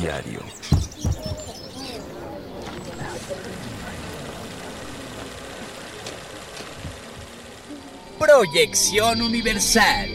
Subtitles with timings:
[0.00, 0.38] Diario.
[8.16, 10.08] Proyección Universal.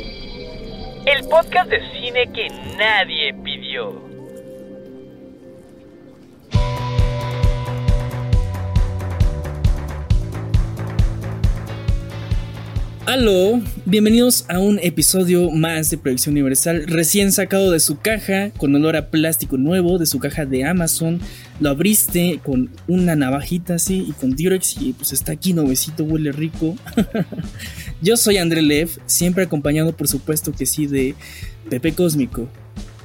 [1.06, 3.33] El podcast de cine que nadie
[13.06, 18.74] Aló, bienvenidos a un episodio más de Proyección Universal, recién sacado de su caja, con
[18.74, 21.20] olor a plástico nuevo, de su caja de Amazon.
[21.60, 26.32] Lo abriste con una navajita así y con Durex y pues está aquí nuevecito, huele
[26.32, 26.78] rico.
[28.02, 31.14] Yo soy André Lev, siempre acompañado por supuesto que sí de
[31.70, 32.48] Pepe Cósmico.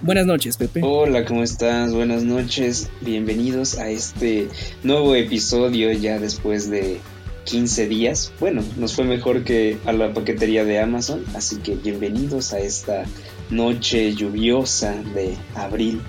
[0.01, 0.81] Buenas noches, Pepe.
[0.85, 1.93] Hola, ¿cómo estás?
[1.93, 2.89] Buenas noches.
[3.01, 4.47] Bienvenidos a este
[4.85, 7.01] nuevo episodio ya después de
[7.49, 8.31] 15 días.
[8.41, 13.05] Bueno, nos fue mejor que a la paquetería de Amazon, así que bienvenidos a esta
[13.49, 16.03] noche lluviosa de abril.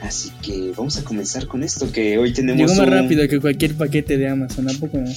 [0.00, 2.70] Así que vamos a comenzar con esto que hoy tenemos.
[2.70, 5.10] Llegó más rápido que cualquier paquete de Amazon, ¿a poco no?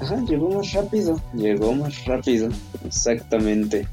[0.00, 2.48] Ajá, llegó más rápido, llegó más rápido,
[2.84, 3.86] exactamente.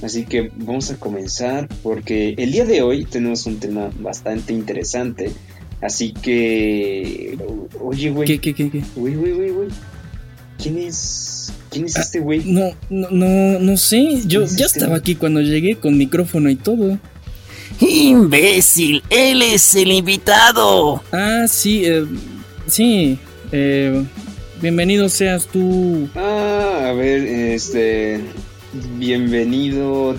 [0.00, 5.32] Así que vamos a comenzar porque el día de hoy tenemos un tema bastante interesante.
[5.80, 7.36] Así que.
[7.80, 8.28] Oye, güey.
[8.28, 8.82] ¿Qué, qué, qué, qué?
[8.94, 9.68] Güey, güey, güey, güey.
[10.62, 11.52] ¿Quién es?
[11.70, 12.42] ¿Quién es este güey?
[12.44, 14.20] No, no, no, no sé.
[14.26, 16.98] Yo ¿Quién es ya este estaba aquí cuando llegué con micrófono y todo.
[17.80, 19.02] ¡Imbécil!
[19.10, 21.02] ¡Él es el invitado!
[21.12, 22.04] Ah, sí, eh,
[22.66, 23.18] sí.
[23.52, 24.04] eh,
[24.60, 26.08] bienvenido seas tú.
[26.14, 28.20] Ah, a ver, este.
[28.98, 30.14] Bienvenido.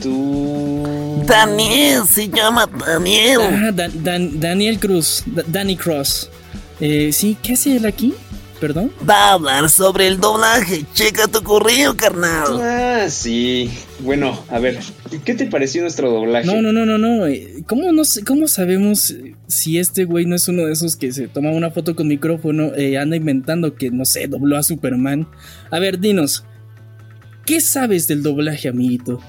[0.00, 1.22] Tú.
[1.26, 3.40] Daniel, se llama Daniel.
[3.42, 6.28] Ah, Dan- Dan- Daniel Cruz, Da- Danny Cross.
[6.80, 8.12] Eh, sí, ¿qué hace él aquí?
[8.62, 8.92] Perdón.
[9.10, 10.84] Va a hablar sobre el doblaje.
[10.94, 12.60] Checa tu correo, carnal.
[12.62, 13.68] Ah, sí.
[13.98, 14.78] Bueno, a ver,
[15.24, 16.46] ¿qué te pareció nuestro doblaje?
[16.46, 17.26] No, no, no, no, no.
[17.26, 19.16] eh, ¿Cómo, no sé- ¿Cómo sabemos
[19.48, 22.70] si este güey no es uno de esos que se toma una foto con micrófono
[22.78, 25.26] y anda inventando que, no sé, dobló a Superman?
[25.72, 26.44] A ver, dinos.
[27.44, 29.20] ¿Qué sabes del doblaje, amiguito?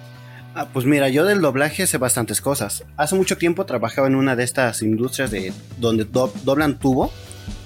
[0.53, 2.83] Ah, pues mira, yo del doblaje sé bastantes cosas.
[2.97, 7.11] Hace mucho tiempo trabajaba en una de estas industrias de donde do- doblan tubo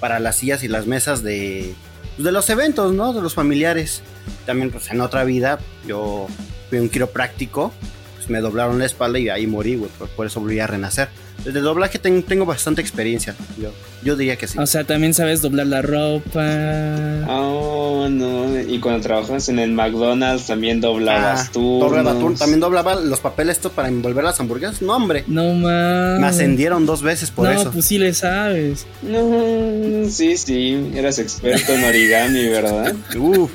[0.00, 1.74] para las sillas y las mesas de,
[2.16, 3.12] pues, de los eventos, ¿no?
[3.12, 4.02] De los familiares.
[4.46, 6.26] También, pues en otra vida, yo
[6.68, 7.72] fui un quiropráctico,
[8.16, 9.90] pues me doblaron la espalda y ahí morí, güey.
[9.98, 11.08] Por, por eso volví a renacer.
[11.44, 13.34] Desde el doblaje ten- tengo bastante experiencia.
[13.62, 13.70] Yo,
[14.04, 14.58] yo diría que sí.
[14.58, 17.24] O sea, también sabes doblar la ropa.
[17.28, 18.60] Oh, no.
[18.60, 21.78] Y cuando trabajabas en el McDonald's también doblabas Ah, tú.
[21.80, 22.36] doblaba turno.
[22.36, 24.82] También doblaba los papeles estos para envolver las hamburguesas.
[24.82, 25.24] No, hombre.
[25.26, 26.20] No mames.
[26.20, 27.70] Me ascendieron dos veces por no, eso.
[27.70, 28.86] pues sí le sabes.
[29.02, 30.90] No, sí, sí.
[30.94, 32.94] Eras experto en origami, ¿verdad?
[33.16, 33.50] Uf,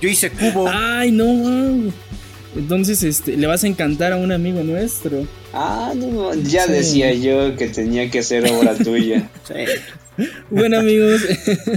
[0.00, 0.68] yo hice cubo.
[0.68, 1.92] Ay, no.
[2.56, 5.26] Entonces, este, le vas a encantar a un amigo nuestro.
[5.52, 6.34] Ah, no.
[6.34, 6.72] Ya Sí.
[6.72, 9.28] decía yo que tenía que hacer obra tuya.
[9.46, 10.24] Sí.
[10.50, 11.22] Bueno, amigos,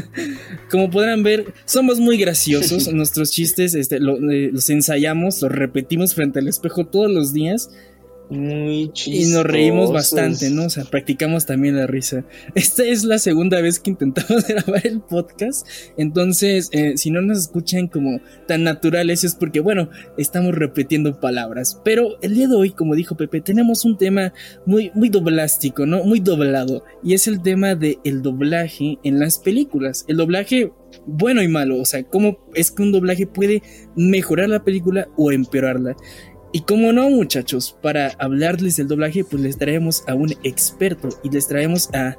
[0.69, 2.91] como podrán ver, somos muy graciosos.
[2.91, 7.69] Nuestros chistes este, lo- eh, los ensayamos, los repetimos frente al espejo todos los días
[8.29, 9.37] Muy y chistoso.
[9.37, 10.65] nos reímos bastante, ¿no?
[10.65, 12.25] O sea, practicamos también la risa.
[12.55, 17.37] Esta es la segunda vez que intentamos grabar el podcast, entonces, eh, si no nos
[17.39, 21.79] escuchan como tan naturales es porque, bueno, estamos repitiendo palabras.
[21.83, 24.33] Pero el día de hoy, como dijo Pepe, tenemos un tema
[24.65, 26.03] muy, muy doblástico, ¿no?
[26.03, 26.83] Muy doblado.
[27.03, 30.05] Y es el tema del el doblaje en las películas.
[30.07, 30.71] El doblaje
[31.05, 31.79] bueno y malo.
[31.79, 33.61] O sea, cómo es que un doblaje puede
[33.95, 35.95] mejorar la película o empeorarla.
[36.55, 41.29] Y como no, muchachos, para hablarles del doblaje, pues les traemos a un experto y
[41.29, 42.15] les traemos a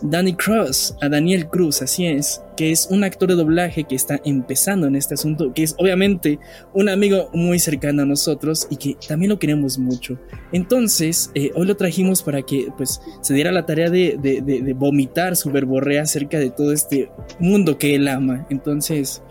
[0.00, 4.18] Danny Cross, a Daniel Cruz, así es, que es un actor de doblaje que está
[4.24, 6.38] empezando en este asunto, que es obviamente
[6.72, 10.18] un amigo muy cercano a nosotros y que también lo queremos mucho.
[10.50, 15.36] Entonces, eh, hoy lo trajimos para que pues se diera la tarea de- de vomitar
[15.36, 18.46] su verborrea acerca de todo este mundo que él ama.
[18.48, 19.22] Entonces,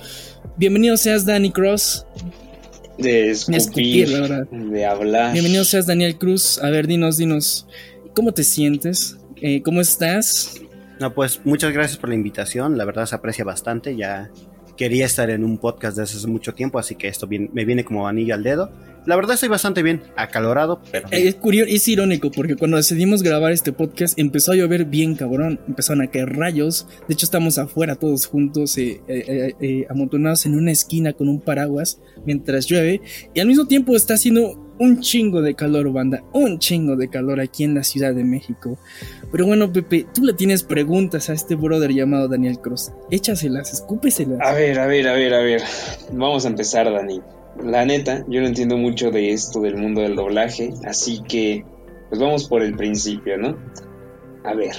[0.57, 2.05] bienvenido seas Danny Cross.
[2.97, 4.47] De escupir, escupir, la verdad.
[4.51, 5.33] de hablar.
[5.33, 6.59] Bienvenido seas Daniel Cruz.
[6.59, 7.67] A ver, dinos, dinos,
[8.15, 9.17] ¿cómo te sientes?
[9.41, 10.61] Eh, ¿Cómo estás?
[10.99, 14.29] No, pues muchas gracias por la invitación, la verdad se aprecia bastante, ya
[14.77, 18.07] quería estar en un podcast desde hace mucho tiempo, así que esto me viene como
[18.07, 18.71] anillo al dedo.
[19.05, 21.09] La verdad estoy bastante bien, acalorado, pero...
[21.11, 25.15] Eh, Es curioso, es irónico porque cuando decidimos grabar este podcast empezó a llover bien
[25.15, 30.45] cabrón, empezaron a caer rayos, de hecho estamos afuera todos juntos, eh, eh, eh, amontonados
[30.45, 33.01] en una esquina con un paraguas mientras llueve
[33.33, 37.39] y al mismo tiempo está haciendo un chingo de calor, banda, un chingo de calor
[37.39, 38.77] aquí en la Ciudad de México.
[39.31, 44.39] Pero bueno, Pepe, tú le tienes preguntas a este brother llamado Daniel Cross, échaselas, escúpeselas.
[44.41, 45.61] A ver, a ver, a ver, a ver.
[46.11, 47.21] Vamos a empezar, Dani.
[47.63, 51.63] La neta, yo no entiendo mucho de esto del mundo del doblaje, así que
[52.09, 53.57] pues vamos por el principio, ¿no?
[54.43, 54.75] A ver,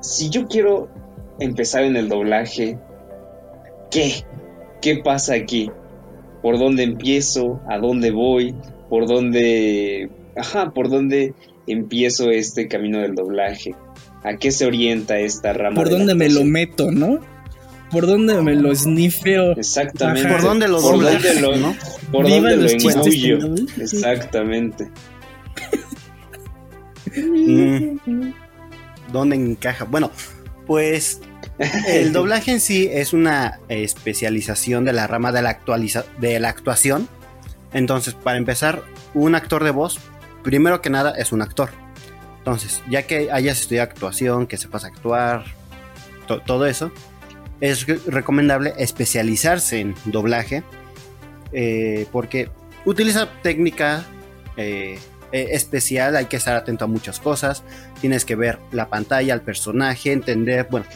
[0.00, 0.88] si yo quiero
[1.38, 2.78] empezar en el doblaje,
[3.90, 4.12] ¿qué?
[4.80, 5.70] ¿Qué pasa aquí?
[6.42, 7.60] ¿Por dónde empiezo?
[7.68, 8.54] ¿A dónde voy?
[8.90, 10.10] ¿Por dónde...
[10.36, 11.32] Ajá, ¿por dónde
[11.66, 13.74] empiezo este camino del doblaje?
[14.22, 15.76] ¿A qué se orienta esta rama?
[15.76, 17.20] ¿Por de la dónde me lo meto, no?
[17.90, 19.52] ¿Por dónde me lo snifeo?
[19.52, 20.28] Exactamente.
[20.28, 20.36] Ajá.
[20.36, 21.76] ¿Por dónde lo ¿Por doblas, dónde lo, no?
[22.12, 23.54] por Viva dónde lo los chistes engullo?
[23.80, 24.90] Exactamente.
[27.16, 28.32] Mm.
[29.12, 29.84] ¿Dónde encaja?
[29.84, 30.12] Bueno,
[30.66, 31.20] pues
[31.88, 36.48] el doblaje en sí es una especialización de la rama de la, actualiza de la
[36.48, 37.08] actuación.
[37.72, 38.82] Entonces, para empezar,
[39.14, 39.98] un actor de voz,
[40.42, 41.70] primero que nada, es un actor.
[42.38, 45.44] Entonces, ya que hayas estudiado actuación, que sepas actuar,
[46.26, 46.90] to- todo eso,
[47.60, 50.62] es re- recomendable especializarse en doblaje
[51.52, 52.48] eh, porque
[52.86, 54.04] utiliza técnica
[54.56, 54.98] eh,
[55.32, 57.62] eh, especial, hay que estar atento a muchas cosas,
[58.00, 60.86] tienes que ver la pantalla, el personaje, entender, bueno,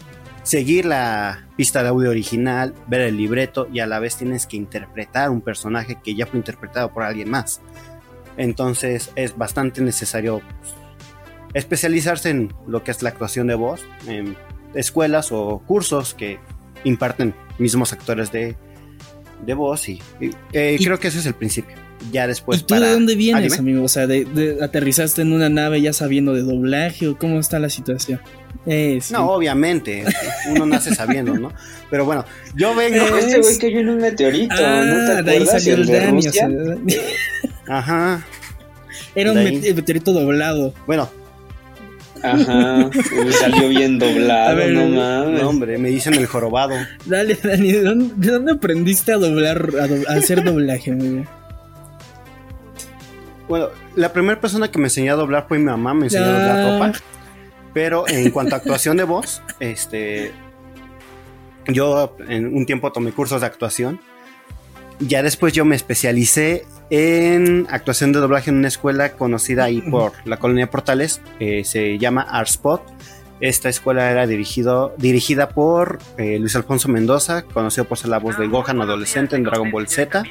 [0.44, 4.56] seguir la pista de audio original, ver el libreto y a la vez tienes que
[4.56, 7.61] interpretar un personaje que ya fue interpretado por alguien más.
[8.37, 10.75] Entonces es bastante necesario pues,
[11.55, 14.37] especializarse en lo que es la actuación de voz, en
[14.75, 16.38] escuelas o cursos que
[16.85, 18.56] imparten mismos actores de,
[19.47, 21.76] de voz y, y, eh, Y- creo que ese es el principio.
[22.12, 23.70] Ya después ¿Y tú para de dónde vienes, anime.
[23.73, 23.85] amigo?
[23.85, 27.58] O sea, de, de- ¿aterrizaste en una nave ya sabiendo de doblaje o cómo está
[27.58, 28.20] la situación?
[28.67, 29.12] Eh, sí.
[29.12, 30.05] No, obviamente,
[30.50, 31.52] uno nace sabiendo, ¿no?
[31.91, 32.25] Pero bueno,
[32.55, 32.96] yo vengo.
[33.06, 35.93] Eh, Este güey cayó en un meteorito, Ah, ¿no te de ahí salió el de
[35.99, 36.32] Dani, o Rusia?
[36.32, 36.49] sea,
[37.79, 38.26] Ajá.
[39.14, 40.75] era un met- meteorito doblado.
[40.87, 41.11] Bueno,
[42.23, 42.90] Ajá,
[43.29, 45.43] y salió bien doblado, A ver, no no, mames.
[45.43, 46.75] no, hombre, me dicen el jorobado.
[47.05, 51.25] Dale, Dani, ¿de dónde, de dónde aprendiste a doblar, a, do- a hacer doblaje, amigo?
[53.49, 56.29] Bueno, la primera persona que me enseñó a doblar fue mi mamá, me enseñó a
[56.32, 56.70] doblar Ah.
[56.88, 56.99] ropa.
[57.75, 60.32] Pero en cuanto a actuación de voz, este.
[61.67, 64.00] Yo en un tiempo tomé cursos de actuación.
[65.00, 70.12] Ya después yo me especialicé en actuación de doblaje en una escuela conocida ahí por
[70.25, 71.20] la colonia Portales.
[71.40, 72.82] eh, se llama Artspot.
[73.40, 78.38] Esta escuela era dirigido, dirigida por eh, Luis Alfonso Mendoza, conocido por ser la voz
[78.38, 80.23] de Gohan adolescente en Dragon Ball Z,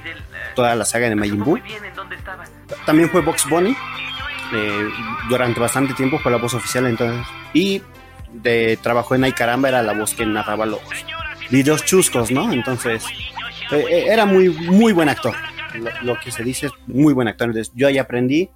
[0.54, 1.60] toda la saga de Majin Buu.
[2.86, 3.76] También fue Box Bunny.
[4.54, 4.90] eh,
[5.30, 7.26] durante bastante tiempo fue la voz oficial entonces.
[7.54, 7.82] Y
[8.34, 10.82] de, trabajó en Ay Caramba, era la voz que narraba los
[11.50, 12.52] videos chuscos, ¿no?
[12.52, 13.04] Entonces,
[13.72, 15.36] eh, eh, era muy, muy buen actor.
[15.76, 17.48] Lo, lo que se dice es muy buen actor.
[17.50, 18.50] Entonces, yo ahí aprendí,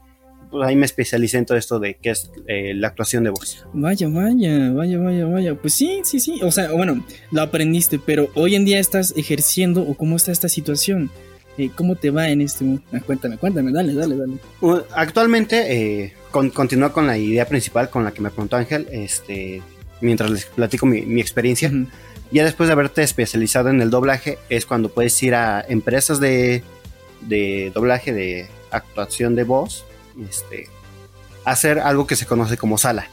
[0.49, 3.65] pues ahí me especialicé en todo esto de qué es eh, la actuación de voz.
[3.73, 5.55] Vaya, vaya, vaya, vaya, vaya.
[5.55, 6.39] Pues sí, sí, sí.
[6.41, 10.49] O sea, bueno, lo aprendiste, pero hoy en día estás ejerciendo o cómo está esta
[10.49, 11.11] situación.
[11.57, 14.33] Eh, ¿Cómo te va en este mo- ah, Cuéntame, cuéntame, dale, dale, dale.
[14.61, 15.73] Uh, Actualmente
[16.03, 19.61] eh, con, continúo con la idea principal con la que me preguntó Ángel, este,
[20.01, 21.69] mientras les platico mi, mi experiencia.
[21.69, 21.87] Ujú.
[22.31, 26.61] Ya después de haberte especializado en el doblaje, es cuando puedes ir a empresas de,
[27.21, 29.85] de doblaje, de actuación de voz,
[30.29, 30.67] este,
[31.45, 33.07] hacer algo que se conoce como sala.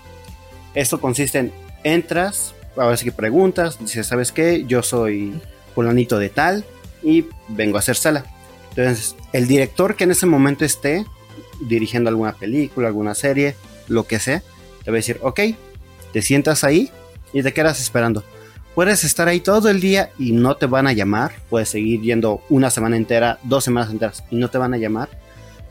[0.75, 1.52] Esto consiste en
[1.85, 4.64] entras, a ver si preguntas, dices, ¿sabes qué?
[4.67, 5.32] Yo soy
[5.76, 6.64] fulanito de tal
[7.02, 8.25] y vengo a hacer sala.
[8.76, 11.07] Entonces, el director que en ese momento esté
[11.61, 13.54] dirigiendo alguna película, alguna serie,
[13.87, 14.43] lo que sea,
[14.83, 15.40] te va a decir, ok,
[16.12, 16.90] te sientas ahí
[17.33, 18.25] y te quedas esperando.
[18.75, 21.33] Puedes estar ahí todo el día y no te van a llamar.
[21.49, 25.09] Puedes seguir yendo una semana entera, dos semanas enteras y no te van a llamar.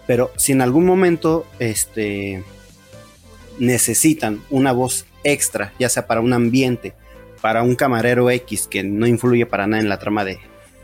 [0.08, 2.42] Pero si en algún momento este,
[3.60, 6.94] necesitan una voz extra, ya sea para un ambiente,
[7.42, 10.40] para un camarero X que no influye para nada en la trama de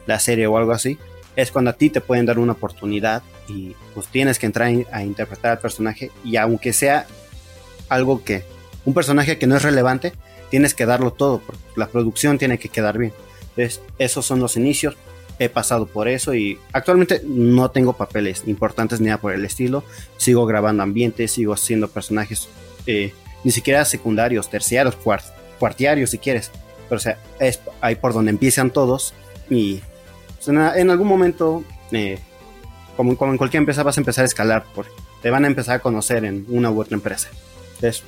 [0.05, 0.97] la serie o algo así,
[1.41, 5.03] es cuando a ti te pueden dar una oportunidad y pues tienes que entrar a
[5.03, 7.07] interpretar al personaje y aunque sea
[7.87, 8.43] algo que
[8.85, 10.13] un personaje que no es relevante,
[10.49, 13.13] tienes que darlo todo, porque la producción tiene que quedar bien.
[13.55, 14.95] Entonces, esos son los inicios.
[15.37, 19.83] He pasado por eso y actualmente no tengo papeles importantes ni nada por el estilo.
[20.17, 22.49] Sigo grabando ambientes, sigo haciendo personajes
[22.87, 25.23] eh, ni siquiera secundarios, terciarios, cuart
[25.59, 26.51] cuartiarios si quieres.
[26.89, 29.13] Pero sea, es ahí por donde empiezan todos
[29.49, 29.81] y
[30.43, 32.17] pues, en, en, algún momento, eh,
[32.95, 34.91] como, como, en cualquier empresa, vas a empezar a escalar porque
[35.21, 37.29] te van a empezar a conocer en una u otra empresa.
[37.75, 38.03] Entonces,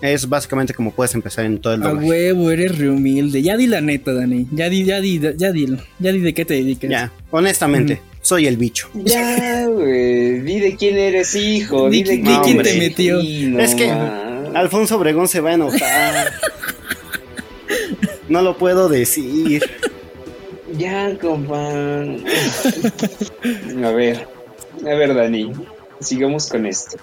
[0.00, 2.08] es básicamente como puedes empezar en todo el A doblaje.
[2.08, 3.40] huevo, eres re humilde.
[3.42, 4.48] Ya di la neta, Dani.
[4.50, 6.90] Ya di, ya di, ya di, ya di de qué te dedicas.
[6.90, 8.18] Ya, honestamente, mm.
[8.20, 8.88] soy el bicho.
[8.94, 10.40] Ya, güey.
[10.40, 11.88] Di de quién eres hijo.
[11.88, 13.20] Di, di de no, quién te metió.
[13.20, 14.56] Sí, no, es que man.
[14.56, 16.32] Alfonso Obregón se va a enojar.
[18.28, 19.62] no lo puedo decir.
[20.76, 21.70] Ya, compa.
[23.84, 24.26] a ver,
[24.80, 25.52] a ver, Dani,
[26.00, 26.96] sigamos con esto.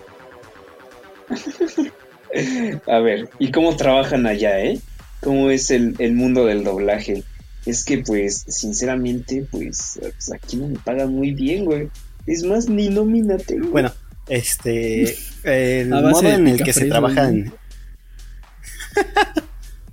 [2.88, 4.80] A ver, ¿y cómo trabajan allá, eh?
[5.22, 7.24] ¿Cómo es el, el mundo del doblaje?
[7.66, 11.90] Es que, pues, sinceramente, pues, pues, aquí no me pagan muy bien, güey.
[12.26, 13.70] Es más, ni nómina tengo.
[13.70, 13.92] Bueno,
[14.28, 15.16] este.
[15.44, 17.52] El modo en el que se picafresas, trabaja güey.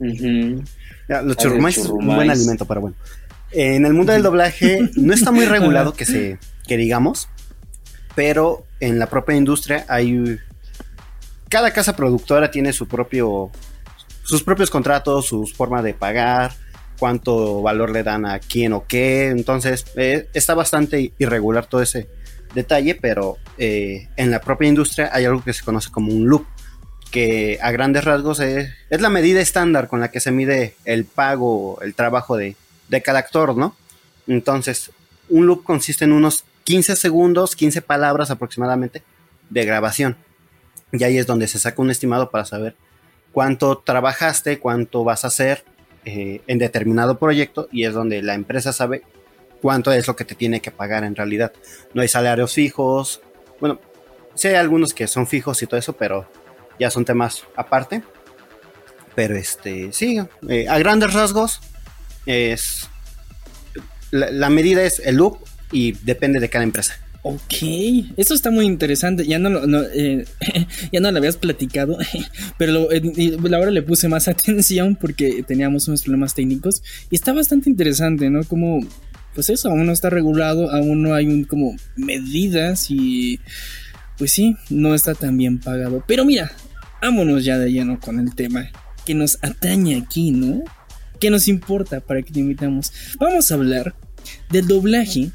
[0.00, 0.56] en.
[0.56, 0.64] Ujú.
[1.08, 2.96] Ya, Los churrumais es un buen alimento, pero bueno.
[3.58, 7.30] En el mundo del doblaje no está muy regulado que se que digamos,
[8.14, 10.38] pero en la propia industria hay
[11.48, 13.50] cada casa productora tiene su propio
[14.24, 16.52] sus propios contratos, sus formas de pagar,
[16.98, 22.08] cuánto valor le dan a quién o qué, entonces eh, está bastante irregular todo ese
[22.54, 26.44] detalle, pero eh, en la propia industria hay algo que se conoce como un loop
[27.10, 31.06] que a grandes rasgos es, es la medida estándar con la que se mide el
[31.06, 32.54] pago, el trabajo de,
[32.88, 33.76] de cada actor, ¿no?
[34.26, 34.90] Entonces,
[35.28, 39.02] un loop consiste en unos 15 segundos, 15 palabras aproximadamente
[39.50, 40.16] de grabación.
[40.92, 42.76] Y ahí es donde se saca un estimado para saber
[43.32, 45.64] cuánto trabajaste, cuánto vas a hacer
[46.04, 49.02] eh, en determinado proyecto y es donde la empresa sabe
[49.60, 51.52] cuánto es lo que te tiene que pagar en realidad.
[51.92, 53.20] No hay salarios fijos.
[53.60, 53.80] Bueno,
[54.34, 56.28] sí hay algunos que son fijos y todo eso, pero
[56.78, 58.02] ya son temas aparte.
[59.14, 61.60] Pero este, sí, eh, a grandes rasgos
[62.26, 62.88] es
[64.10, 65.38] la, medida es el loop
[65.72, 66.94] y depende de cada empresa.
[67.22, 67.54] Ok,
[68.16, 69.26] esto está muy interesante.
[69.26, 69.48] Ya no,
[69.92, 70.24] eh,
[70.92, 71.98] no lo habías platicado,
[72.58, 77.32] pero lo- eh, ahora le puse más atención porque teníamos unos problemas técnicos y está
[77.32, 78.44] bastante interesante, ¿no?
[78.44, 78.78] Como,
[79.34, 83.40] pues eso, aún no está regulado, aún no hay un como medidas y,
[84.18, 86.04] pues sí, no está tan bien pagado.
[86.06, 86.52] Pero mira,
[87.02, 88.70] vámonos ya de lleno con el tema
[89.04, 90.62] que nos atañe aquí, ¿no?
[91.20, 92.92] ¿Qué nos importa para que te invitamos?
[93.18, 93.94] Vamos a hablar
[94.50, 95.30] del doblaje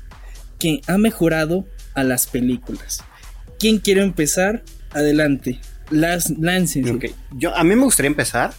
[0.59, 3.03] que ha mejorado a las películas.
[3.59, 4.63] ¿Quién quiere empezar?
[4.91, 5.59] Adelante.
[5.89, 6.91] Las, láncense.
[6.91, 8.53] Ok, Yo, a mí me gustaría empezar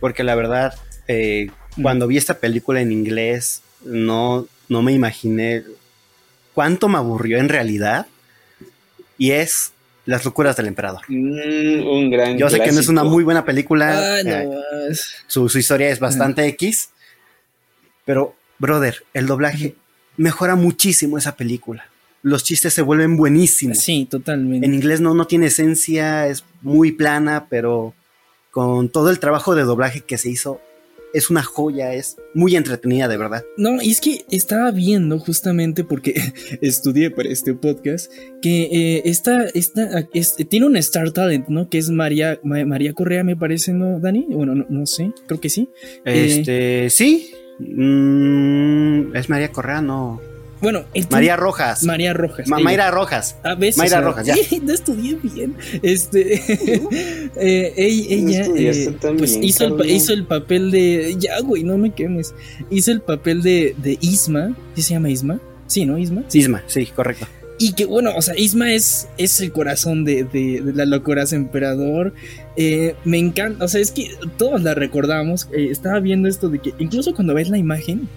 [0.00, 0.74] porque la verdad,
[1.06, 1.50] eh,
[1.80, 5.62] cuando vi esta película en inglés, no, no me imaginé
[6.54, 8.06] cuánto me aburrió en realidad.
[9.18, 9.71] Y es
[10.04, 11.02] Las locuras del emperador.
[11.08, 14.16] Mm, un gran Yo sé que no es una muy buena película.
[14.16, 14.94] Ay, no eh,
[15.26, 16.90] su, su historia es bastante X.
[18.04, 19.76] Pero, brother, el doblaje
[20.16, 21.86] mejora muchísimo esa película.
[22.22, 23.78] Los chistes se vuelven buenísimos.
[23.78, 24.66] Sí, totalmente.
[24.66, 27.94] En inglés no, no tiene esencia, es muy plana, pero
[28.50, 30.60] con todo el trabajo de doblaje que se hizo,
[31.14, 33.44] es una joya, es muy entretenida, de verdad.
[33.56, 36.14] No, y es que estaba viendo justamente porque
[36.60, 41.68] estudié para este podcast que eh, esta, esta es- tiene un Star Talent, ¿no?
[41.68, 44.26] Que es María, Ma- María Correa, me parece, ¿no, Dani?
[44.30, 45.68] Bueno, no, no sé, creo que sí.
[46.04, 47.30] Eh, Este, sí.
[47.58, 50.20] mm, es María Correa, no.
[50.62, 51.82] Bueno, el María Rojas.
[51.82, 52.48] María Rojas.
[52.48, 52.60] Ma-.
[52.60, 53.36] Mayra Rojas.
[53.42, 53.78] A veces.
[53.78, 54.34] Mayra o sea, Rojas, ya.
[54.62, 55.56] No estudié bien.
[55.82, 56.34] Este.
[57.36, 61.16] eh, ella eh, pues bien, hizo, el, hizo papel de.
[61.18, 62.34] Ya, güey, no me quemes.
[62.70, 64.56] Hizo el papel de, de Isma.
[64.76, 65.40] ¿Sí se llama Isma?
[65.66, 65.98] Sí, ¿no?
[65.98, 66.22] Isma.
[66.32, 67.26] Isma, sí, correcto.
[67.58, 71.32] Y que bueno, o sea, Isma es, es el corazón de, de, de la locuras
[71.32, 72.12] emperador.
[72.56, 75.48] Eh, me encanta, o sea, es que todos la recordamos.
[75.52, 78.08] Eh, estaba viendo esto de que incluso cuando ves la imagen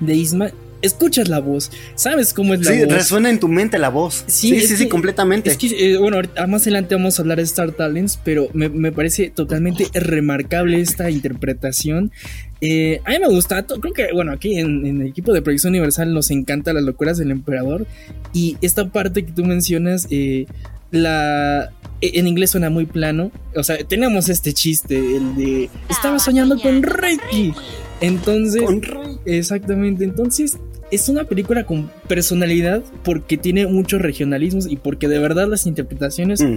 [0.00, 0.50] de Isma,
[0.82, 2.92] escuchas la voz, sabes cómo es la Sí, voz.
[2.92, 4.24] resuena en tu mente la voz.
[4.26, 5.50] Sí, Sí, sí, sí, completamente.
[5.50, 8.68] Es que, eh, bueno, ahorita- más adelante vamos a hablar de Star Talents, pero me,
[8.68, 12.12] me parece totalmente remarcable esta interpretación.
[12.60, 15.42] Eh, a mí me gusta, to- creo que, bueno, aquí en, en el equipo de
[15.42, 17.86] Proyección Universal nos encanta las locuras del emperador.
[18.32, 20.46] Y esta parte que tú mencionas, eh,
[20.90, 21.70] la.
[22.00, 23.30] e- En inglés suena muy plano.
[23.56, 25.70] O sea, tenemos este chiste, el de.
[25.88, 27.52] Estaba soñando con Ricky.
[28.00, 28.62] Entonces.
[28.62, 29.16] Con Rey.
[29.24, 30.58] Exactamente, entonces
[30.92, 36.40] es una película con personalidad porque tiene muchos regionalismos y porque de verdad las interpretaciones...
[36.40, 36.56] Mm.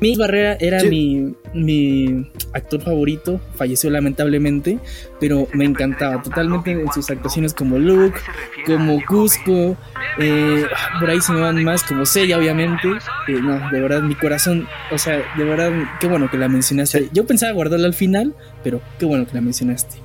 [0.00, 0.88] Mi Barrera era Sí.
[0.88, 4.80] mi, mi actor favorito, falleció lamentablemente,
[5.20, 8.18] pero me encantaba totalmente en sus actuaciones como Luke,
[8.66, 9.76] como Cusco,
[10.18, 10.64] eh,
[10.98, 12.88] por ahí se me van más como Seiya obviamente,
[13.28, 17.08] Eh, no, de verdad mi corazón, o sea, de verdad, qué bueno que la mencionaste.
[17.12, 19.96] Yo pensaba guardarla al final, pero qué bueno que la mencionaste.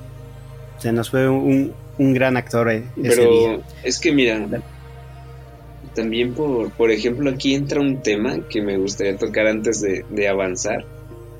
[0.78, 3.20] Se nos fue un, un gran actor eh, ese día.
[3.20, 4.48] Pero es que mira,
[5.94, 10.28] también por, por ejemplo aquí entra un tema que me gustaría tocar antes de, de
[10.28, 10.86] avanzar,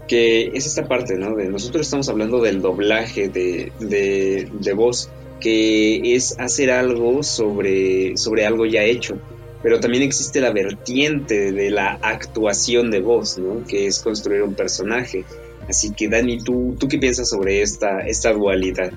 [0.07, 1.35] que es esta parte, ¿no?
[1.35, 5.09] De nosotros estamos hablando del doblaje de, de, de voz,
[5.41, 9.19] que es hacer algo sobre, sobre algo ya hecho.
[9.63, 13.65] Pero también existe la vertiente de la actuación de voz, ¿no?
[13.67, 15.25] Que es construir un personaje.
[15.69, 18.93] Así que Dani, ¿tú, tú qué piensas sobre esta, esta dualidad?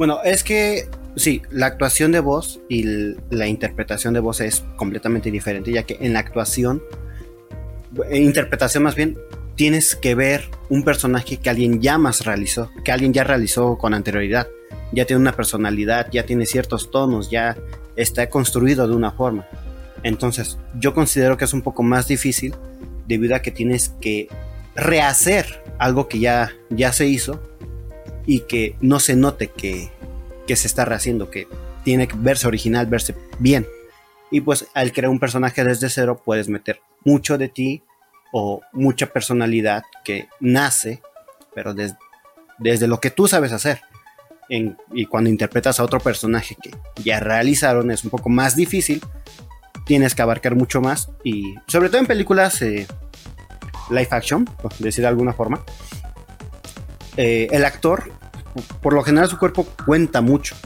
[0.00, 2.84] Bueno, es que sí, la actuación de voz y
[3.28, 6.82] la interpretación de voz es completamente diferente, ya que en la actuación
[8.08, 9.18] eh, interpretación más bien,
[9.56, 13.92] tienes que ver un personaje que alguien ya más realizó, que alguien ya realizó con
[13.92, 14.48] anterioridad.
[14.90, 17.58] Ya tiene una personalidad, ya tiene ciertos tonos, ya
[17.94, 19.46] está construido de una forma.
[20.02, 22.54] Entonces, yo considero que es un poco más difícil
[23.06, 24.28] debido a que tienes que
[24.74, 27.38] rehacer algo que ya, ya se hizo
[28.26, 29.90] y que no se note que,
[30.46, 31.48] que se está rehaciendo, que
[31.84, 33.66] tiene que verse original, verse bien.
[34.30, 37.82] Y pues al crear un personaje desde cero puedes meter mucho de ti
[38.32, 41.02] o mucha personalidad que nace,
[41.54, 41.74] pero
[42.58, 43.80] desde lo que tú sabes hacer.
[44.48, 46.70] y cuando interpretas a otro personaje que
[47.04, 49.00] ya realizaron es un poco más difícil,
[49.84, 52.86] tienes que abarcar mucho más y sobre todo en películas eh,
[53.90, 54.48] live action,
[54.78, 55.64] decir de alguna forma,
[57.16, 58.12] eh, el actor,
[58.82, 60.56] por lo general su cuerpo cuenta mucho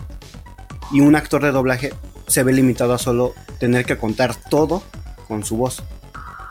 [0.93, 1.93] y un actor de doblaje
[2.27, 4.83] se ve limitado a solo tener que contar todo
[5.29, 5.83] con su voz.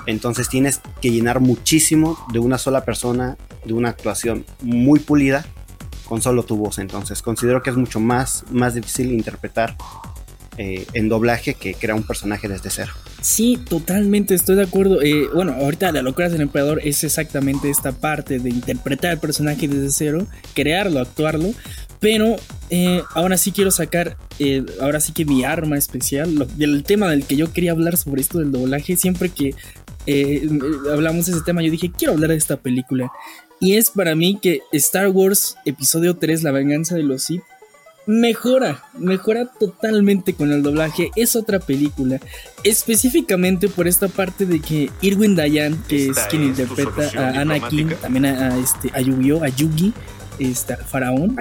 [0.05, 5.45] Entonces tienes que llenar muchísimo de una sola persona, de una actuación muy pulida
[6.05, 6.79] con solo tu voz.
[6.79, 9.75] Entonces considero que es mucho más, más difícil interpretar
[10.57, 12.91] eh, en doblaje que crear un personaje desde cero.
[13.21, 15.01] Sí, totalmente, estoy de acuerdo.
[15.01, 19.67] Eh, bueno, ahorita la locura del emperador es exactamente esta parte de interpretar el personaje
[19.67, 21.53] desde cero, crearlo, actuarlo.
[21.99, 22.35] Pero
[22.69, 24.17] eh, ahora sí quiero sacar,
[24.81, 28.39] ahora sí que mi arma especial, el tema del que yo quería hablar sobre esto
[28.39, 29.55] del doblaje, siempre que
[30.91, 33.11] hablamos de ese tema, yo dije, quiero hablar de esta película.
[33.63, 37.43] Y es para mí que Star Wars Episodio 3, La venganza de los Sith,
[38.05, 41.11] mejora, mejora totalmente con el doblaje.
[41.15, 42.19] Es otra película.
[42.63, 48.25] Específicamente por esta parte de que Irwin Dayan, que es quien interpreta a Anakin, también
[48.25, 49.93] a, este, a Yu-Gi-Oh, a Yugi,
[50.39, 51.37] este, Faraón,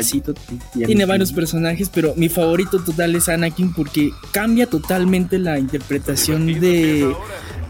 [0.86, 7.14] tiene varios personajes, pero mi favorito total es Anakin porque cambia totalmente la interpretación de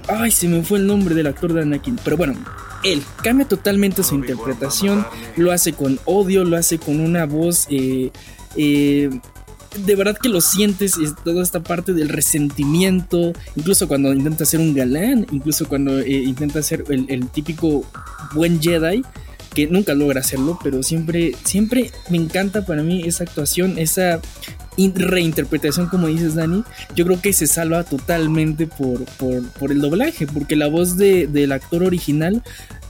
[0.08, 1.98] Ay, se me fue el nombre del actor de Anakin.
[2.02, 2.34] Pero bueno,
[2.82, 5.06] él cambia totalmente su interpretación.
[5.36, 7.66] Lo hace con odio, lo hace con una voz.
[7.70, 8.10] Eh,
[8.56, 9.10] eh,
[9.86, 14.60] de verdad que lo sientes, es toda esta parte del resentimiento, incluso cuando intenta ser
[14.60, 17.84] un galán, incluso cuando eh, intenta ser el, el, típico
[18.34, 19.02] buen Jedi,
[19.54, 24.20] que nunca logra hacerlo, pero siempre, siempre me encanta para mí esa actuación, esa
[24.76, 29.04] reinterpretación, como dices, Dani, yo creo que se salva totalmente por,
[29.58, 32.42] por, el doblaje, porque la voz de, del actor original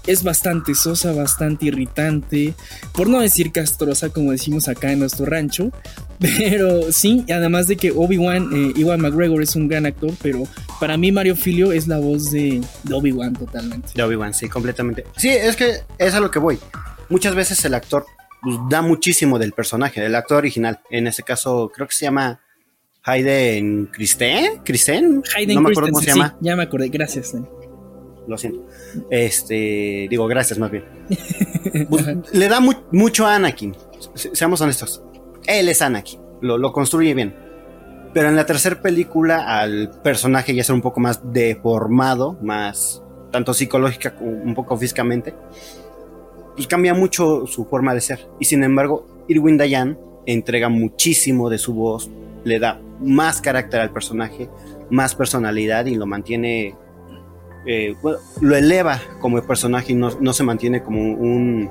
[0.06, 2.54] es bastante sosa, bastante irritante,
[2.92, 5.70] por no decir castrosa, como decimos acá en nuestro rancho.
[6.18, 10.44] Pero sí, además de que Obi-Wan, eh, Iwan McGregor es un gran actor, pero
[10.78, 13.88] para mí Mario Filio es la voz de, de Obi-Wan totalmente.
[13.92, 15.04] De Obi-Wan, sí, completamente.
[15.16, 16.60] Sí, es que es a lo que voy.
[17.08, 18.06] Muchas veces el actor
[18.40, 20.80] pues, da muchísimo del personaje, del actor original.
[20.90, 22.40] En este caso, creo que se llama
[23.04, 24.60] Hayden Christen.
[24.64, 25.22] ¿Christen?
[25.34, 26.36] Hayden no me acuerdo cómo se llama.
[26.40, 27.34] ya me acordé, gracias.
[28.26, 28.64] Lo siento.
[29.11, 30.85] Este, digo, gracias más bien.
[31.88, 33.74] Pues, le da mucho a Anakin.
[34.14, 35.02] Seamos honestos.
[35.46, 36.20] Él es Anakin.
[36.42, 37.35] Lo, lo construye bien.
[38.12, 43.54] Pero en la tercera película, al personaje ya ser un poco más deformado, más tanto
[43.54, 45.35] psicológica como un poco físicamente,
[46.56, 48.28] y cambia mucho su forma de ser.
[48.38, 52.11] Y sin embargo, Irwin Dayan entrega muchísimo de su voz,
[52.44, 54.48] le da más carácter al personaje,
[54.90, 56.76] más personalidad y lo mantiene,
[57.66, 57.94] eh,
[58.40, 61.70] lo eleva como el personaje y no, se mantiene como un,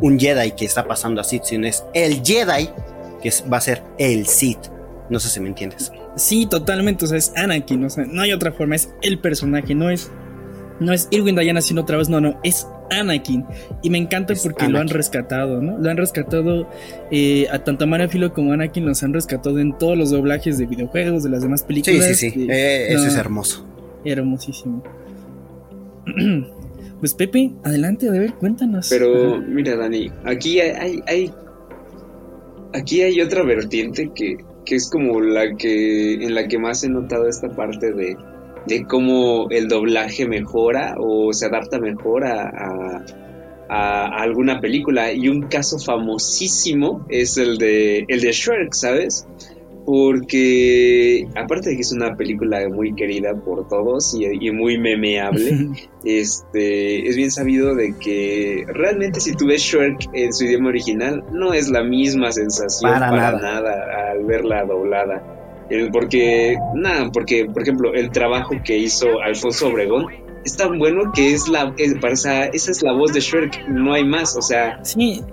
[0.00, 2.70] un Jedi que está pasando a Sith, sino es el Jedi
[3.22, 4.70] que va a ser el Sith.
[5.08, 5.92] No sé si me entiendes.
[6.16, 7.04] Sí, totalmente.
[7.04, 7.84] O sea, es Anakin.
[7.84, 8.74] O sea, no hay otra forma.
[8.74, 9.74] Es el personaje.
[9.74, 10.10] No es,
[10.80, 12.08] no es Irwin Dayan haciendo otra vez.
[12.08, 12.40] No, no.
[12.42, 13.44] Es Anakin.
[13.82, 15.78] Y me encanta porque lo han rescatado, ¿no?
[15.78, 16.68] Lo han rescatado
[17.10, 20.66] eh, a tanto Mario Filo como Anakin, los han rescatado en todos los doblajes de
[20.66, 22.04] videojuegos, de las demás películas.
[22.06, 22.46] Sí, sí, sí.
[22.50, 23.66] Eh, eso es hermoso.
[24.06, 24.82] Hermosísimo.
[26.98, 28.88] Pues Pepe, adelante, a ver, cuéntanos.
[28.88, 31.30] Pero mira, Dani, aquí hay, hay,
[32.72, 36.88] aquí hay otra vertiente que, que es como la que en la que más he
[36.88, 38.16] notado esta parte de
[38.66, 43.04] de cómo el doblaje mejora o se adapta mejor a,
[43.68, 45.12] alguna película.
[45.12, 49.26] Y un caso famosísimo es el de, el de Shrek, ¿sabes?
[49.86, 55.68] Porque aparte de que es una película muy querida por todos y, muy memeable,
[56.04, 61.22] este, es bien sabido de que realmente si tú ves Shrek en su idioma original,
[61.32, 64.10] no es la misma sensación para, nada.
[64.10, 65.22] al verla doblada.
[65.92, 70.06] Porque, nada, porque, por ejemplo, el trabajo que hizo Alfonso Obregón
[70.46, 74.36] es tan bueno que es la, esa, es la voz de Shrek, no hay más,
[74.36, 74.80] o sea,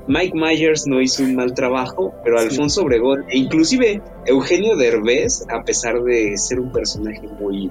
[0.07, 5.63] Mike Myers no hizo un mal trabajo, pero Alfonso Obregón, e inclusive Eugenio Derbez, a
[5.63, 7.69] pesar de ser un personaje muy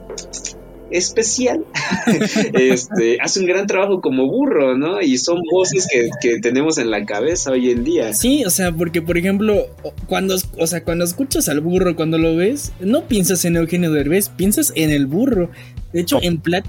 [0.92, 1.64] especial,
[2.52, 5.00] este, hace un gran trabajo como burro, ¿no?
[5.00, 8.14] Y son voces que, que, tenemos en la cabeza hoy en día.
[8.14, 9.66] Sí, o sea, porque por ejemplo,
[10.06, 14.28] cuando, o sea, cuando escuchas al burro, cuando lo ves, no piensas en Eugenio Derbez,
[14.28, 15.50] piensas en el burro.
[15.92, 16.64] De hecho, en, plat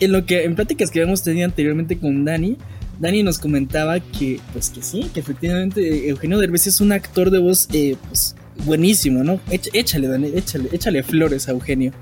[0.00, 2.56] en lo que en pláticas que habíamos tenido anteriormente con Dani,
[2.98, 7.38] Dani nos comentaba que, pues que sí, que efectivamente Eugenio Derbez es un actor de
[7.38, 9.40] voz, eh, pues buenísimo, ¿no?
[9.50, 11.92] Échale, Dani, échale, échale flores a Eugenio.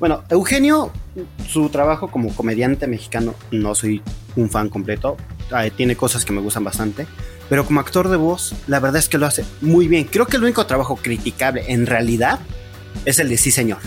[0.00, 0.90] Bueno, Eugenio,
[1.46, 4.02] su trabajo como comediante mexicano, no soy
[4.34, 5.16] un fan completo.
[5.76, 7.06] tiene cosas que me gustan bastante.
[7.50, 10.04] Pero como actor de voz, la verdad es que lo hace muy bien.
[10.04, 12.38] Creo que el único trabajo criticable en realidad
[13.04, 13.78] es el de Sí Señor.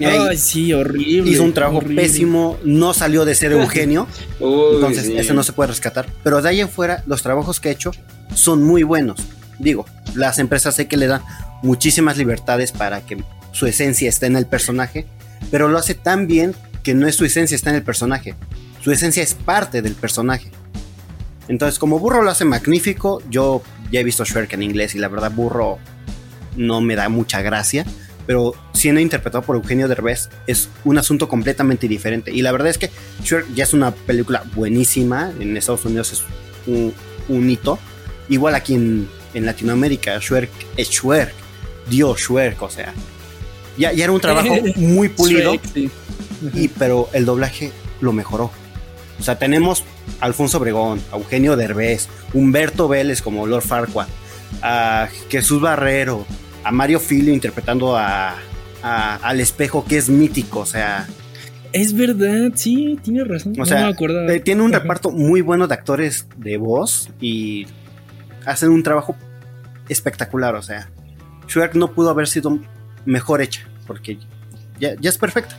[0.00, 1.30] Ay, sí, horrible.
[1.30, 4.06] Hizo un trabajo pésimo, no salió de ser Eugenio.
[4.40, 6.06] entonces, eso no se puede rescatar.
[6.22, 7.90] Pero de ahí en fuera, los trabajos que ha hecho
[8.34, 9.20] son muy buenos.
[9.58, 11.22] Digo, las empresas sé que le dan
[11.62, 15.06] muchísimas libertades para que su esencia está en el personaje,
[15.50, 18.34] pero lo hace tan bien que no es su esencia está en el personaje,
[18.82, 20.50] su esencia es parte del personaje.
[21.48, 25.08] Entonces, como Burro lo hace magnífico, yo ya he visto Shrek en inglés y la
[25.08, 25.78] verdad Burro
[26.56, 27.84] no me da mucha gracia,
[28.28, 32.30] pero siendo interpretado por Eugenio Derbez es un asunto completamente diferente.
[32.30, 32.90] Y la verdad es que
[33.24, 36.22] Shrek ya es una película buenísima, en Estados Unidos es
[36.66, 37.78] un, hito,
[38.28, 41.32] igual aquí en, en Latinoamérica, Shrek es Shrek,
[41.88, 42.92] Dios Shrek, o sea,
[43.78, 45.54] ya, era un trabajo muy pulido,
[46.52, 48.50] y, pero el doblaje lo mejoró.
[49.18, 49.84] O sea, tenemos
[50.20, 54.08] a Alfonso Obregón, a Eugenio Derbez, Humberto Vélez como Lord Farquaad,
[54.60, 56.26] a Jesús Barrero,
[56.64, 58.36] a Mario Filio interpretando a,
[58.82, 61.06] al espejo que es mítico, o sea...
[61.72, 63.54] Es verdad, sí, tiene razón.
[63.60, 67.66] O sea, eh, tiene un reparto muy bueno de actores de voz y
[68.46, 69.16] hacen un trabajo
[69.88, 70.88] espectacular, o sea,
[71.46, 72.58] Shrek no pudo haber sido
[73.04, 74.18] mejor hecha, porque
[74.80, 75.56] ya, es perfecta.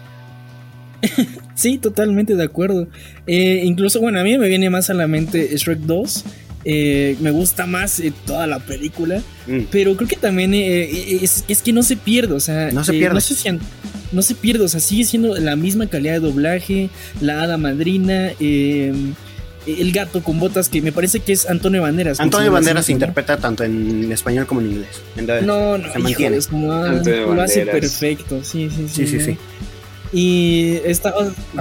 [1.55, 2.88] sí, totalmente de acuerdo.
[3.27, 6.25] Eh, incluso, bueno, a mí me viene más a la mente Shrek 2.
[6.65, 9.62] Eh, me gusta más eh, toda la película, mm.
[9.72, 13.19] pero creo que también es, que no se pierde, o sea, no se pierde.
[13.19, 13.60] No,
[14.12, 16.89] no se pierde, o sea, sigue siendo la misma calidad de doblaje,
[17.22, 22.19] la hada madrina, el gato con botas, que me parece que es Antonio Banderas.
[22.19, 25.02] Antonio Banderas se interpreta tanto en español como en inglés.
[25.43, 26.39] no, no, se mantiene.
[26.52, 29.08] lo hace perfecto, sí, sí, sí.
[29.08, 29.38] Sí, sí,
[30.12, 31.13] Y esta.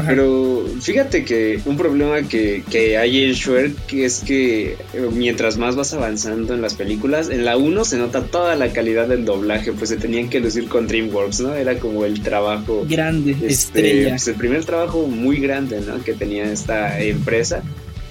[0.07, 4.77] Pero fíjate que un problema que, que hay en Shrek es que eh,
[5.13, 9.07] mientras más vas avanzando en las películas, en la 1 se nota toda la calidad
[9.07, 11.55] del doblaje, pues se tenían que lucir con DreamWorks, ¿no?
[11.55, 12.87] Era como el trabajo.
[12.89, 14.11] Grande, este, estrella.
[14.11, 16.03] Pues el primer trabajo muy grande, ¿no?
[16.03, 17.63] Que tenía esta empresa.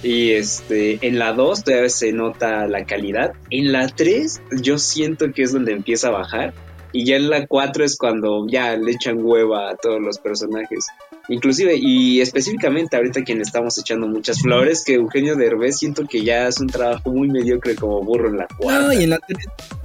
[0.02, 3.32] Y este, en la 2 todavía se nota la calidad.
[3.50, 6.54] En la 3 yo siento que es donde empieza a bajar.
[6.98, 10.84] Y ya en la 4 es cuando ya le echan hueva a todos los personajes.
[11.28, 16.48] Inclusive, y específicamente ahorita quien estamos echando muchas flores, que Eugenio Derbez siento que ya
[16.48, 18.88] es un trabajo muy mediocre como burro en la cuarta.
[18.88, 19.20] No, y en la,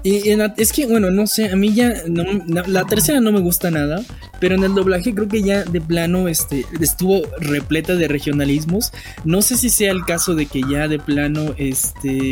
[0.02, 3.41] y en es que, bueno, no sé, a mí ya, no, la tercera no me
[3.41, 4.04] gusta nada,
[4.39, 8.91] pero en el doblaje creo que ya de plano este, estuvo repleta de regionalismos.
[9.23, 12.32] No sé si sea el caso de que ya de plano, este...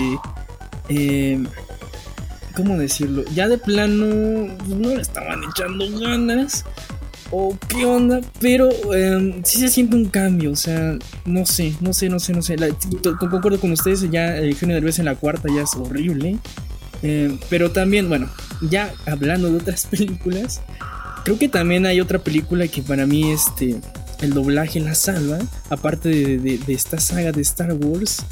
[0.89, 1.37] Eh,
[2.55, 3.23] ¿Cómo decirlo?
[3.33, 4.05] Ya de plano
[4.67, 6.65] no le estaban echando ganas
[7.31, 11.93] o qué onda, pero eh, sí se siente un cambio, o sea, no sé, no
[11.93, 12.57] sé, no sé, no sé.
[13.19, 16.37] concuerdo con ustedes, ya el genio del vez en la cuarta ya es horrible.
[17.03, 18.29] Eh, pero también, bueno,
[18.61, 20.61] ya hablando de otras películas,
[21.23, 23.79] creo que también hay otra película que para mí este,
[24.21, 28.23] el doblaje la salva, aparte de, esta saga de Star Wars.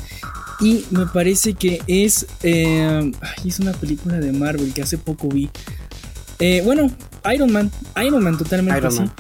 [0.62, 3.12] Y me parece que es, eh,
[3.46, 5.50] es una película de Marvel que hace poco vi.
[6.40, 6.90] Eh, bueno,
[7.34, 7.72] Iron Man,
[8.06, 9.12] Iron Man totalmente Iron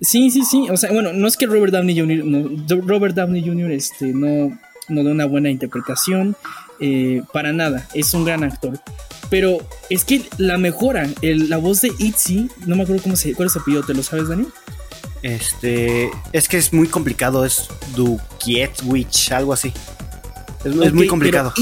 [0.00, 0.68] sí, sí, sí.
[0.70, 2.24] O sea, bueno, no es que Robert Downey Jr.
[2.24, 3.70] No, Robert Downey Jr.
[3.70, 6.36] Este, no, no da una buena interpretación.
[6.78, 8.80] Eh, para nada, es un gran actor.
[9.28, 9.58] Pero
[9.90, 13.52] es que la mejora, la voz de Itzy, no me acuerdo cómo se, cuál es
[13.52, 14.46] su apellido, ¿te lo sabes, Dani?
[15.22, 19.72] Este, es que es muy complicado, es Dukietwich, algo así.
[20.64, 21.52] Es, muy complicado.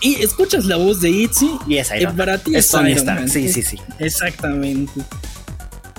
[0.00, 3.62] y escuchas la voz de Itzy y es Iron para ti es, Iron Sí, sí,
[3.62, 3.78] sí.
[3.98, 4.92] Exactamente.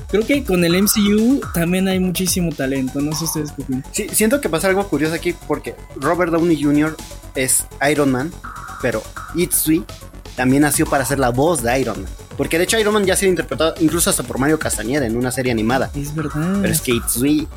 [0.10, 4.40] Creo que con el MCU también hay muchísimo talento, no sé ustedes qué Sí, siento
[4.40, 6.96] que pasa algo curioso aquí porque Robert Downey Jr.
[7.36, 8.32] es Iron Man,
[8.82, 9.02] pero
[9.34, 9.84] Itzy
[10.36, 12.12] también nació para ser la voz de Iron Man.
[12.38, 15.16] Porque de hecho Iron Man ya ha sido interpretado incluso hasta por Mario Castañeda en
[15.18, 15.90] una serie animada.
[15.96, 16.60] Es verdad.
[16.62, 17.48] Pero es que Itzy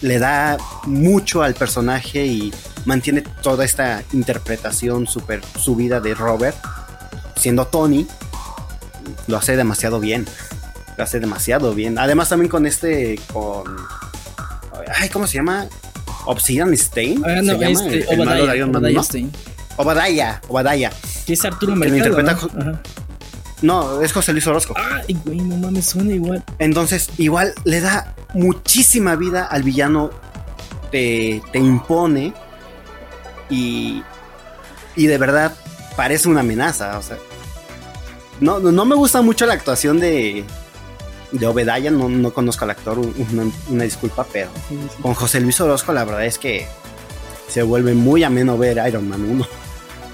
[0.00, 2.52] le da mucho al personaje y
[2.84, 6.56] mantiene toda esta interpretación súper subida de Robert,
[7.36, 8.06] siendo Tony,
[9.26, 10.26] lo hace demasiado bien.
[10.96, 11.98] lo hace demasiado bien.
[11.98, 13.64] Además también con este, con...
[14.96, 15.66] Ay, ¿cómo se llama?
[16.26, 17.22] Obsidian Stain.
[17.24, 19.02] Ah, no, se llama este, el- el malo de Obadiah, Obadiah 1.
[19.02, 19.32] Stein,
[19.76, 20.90] Obadiah, Obadiah.
[21.26, 22.20] que es Arturo Que lo Mercado.
[22.20, 22.78] interpreta ¿no?
[23.64, 24.74] No, es José Luis Orozco.
[24.76, 26.44] Ay, güey, no mames, suena igual.
[26.58, 30.10] Entonces, igual le da muchísima vida al villano.
[30.90, 32.34] Te, te impone.
[33.50, 34.02] Y.
[34.96, 35.54] Y de verdad
[35.96, 36.98] parece una amenaza.
[36.98, 37.16] O sea.
[38.40, 40.44] No, no, no me gusta mucho la actuación de.
[41.32, 41.90] De Obedaya.
[41.90, 42.98] No, no conozco al actor.
[42.98, 44.50] un- Una, una disculpa, pero.
[44.68, 45.02] Sí, sí.
[45.02, 46.66] Con José Luis Orozco, la verdad es que.
[47.48, 49.46] Se vuelve muy ameno ver Iron Man 1.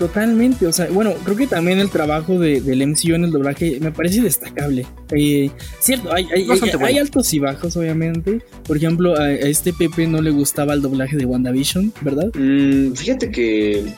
[0.01, 3.79] Totalmente, o sea, bueno, creo que también el trabajo de, del MCU en el doblaje
[3.81, 4.87] me parece destacable.
[5.13, 6.87] Eh, cierto, hay, hay, Bastante hay- bueno.
[6.87, 8.41] hay altos y bajos, obviamente.
[8.67, 12.33] Por ejemplo, a, a este Pepe no le gustaba el doblaje de WandaVision, ¿verdad?
[12.35, 13.93] Mm, fíjate que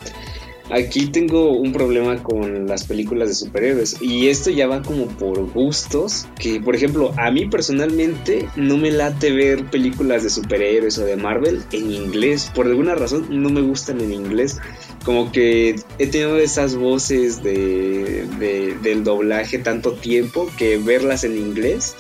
[0.71, 5.53] aquí tengo un problema con las películas de superhéroes y esto ya va como por
[5.53, 11.05] gustos, que por ejemplo a mí personalmente no me late ver películas de superhéroes o
[11.05, 14.59] de Marvel en inglés, por alguna razón no me gustan en inglés,
[15.05, 21.37] como que he tenido esas voces de, de- del doblaje tanto tiempo que verlas en
[21.37, 21.95] inglés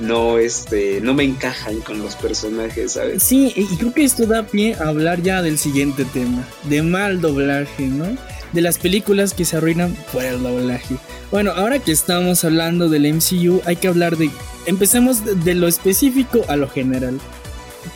[0.00, 3.22] no este no me encajan con los personajes, ¿sabes?
[3.22, 7.20] Sí, y creo que esto da pie a hablar ya del siguiente tema, de mal
[7.20, 8.06] doblaje, ¿no?
[8.52, 10.96] De las películas que se arruinan por el doblaje.
[11.30, 14.30] Bueno, ahora que estamos hablando del MCU, hay que hablar de...
[14.66, 17.18] Empecemos de, de lo específico a lo general.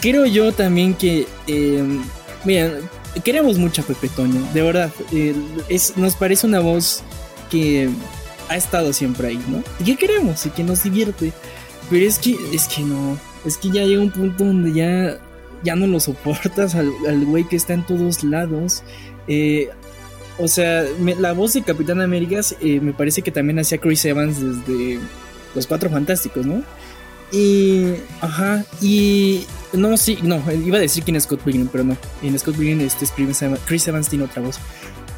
[0.00, 1.26] Creo yo también que...
[1.46, 1.82] eh,
[2.44, 2.72] miren,
[3.22, 4.90] queremos mucho a Pepe Toño, de verdad.
[5.12, 5.34] eh,
[5.68, 7.02] es, nos parece una voz
[7.50, 7.88] que
[8.48, 9.62] ha estado siempre ahí, ¿no?
[9.80, 11.32] Y que queremos y que nos divierte.
[11.90, 13.18] Pero es que, es que no.
[13.44, 15.18] Es que ya llega un punto donde ya,
[15.62, 18.82] ya no lo soportas al, al que está en todos lados.
[19.26, 19.68] Eh,
[20.38, 24.04] o sea, me- la voz de Capitán América eh, me parece que también hacía Chris
[24.04, 24.98] Evans desde
[25.54, 26.62] Los Cuatro Fantásticos, ¿no?
[27.32, 27.94] Y.
[28.20, 28.64] Ajá.
[28.80, 29.44] Y.
[29.72, 30.42] No, sí, no.
[30.52, 31.96] Iba a decir que en Scott Pilgrim, pero no.
[32.22, 34.58] En Scott Pilgrim este es Chris Evans, tiene otra voz.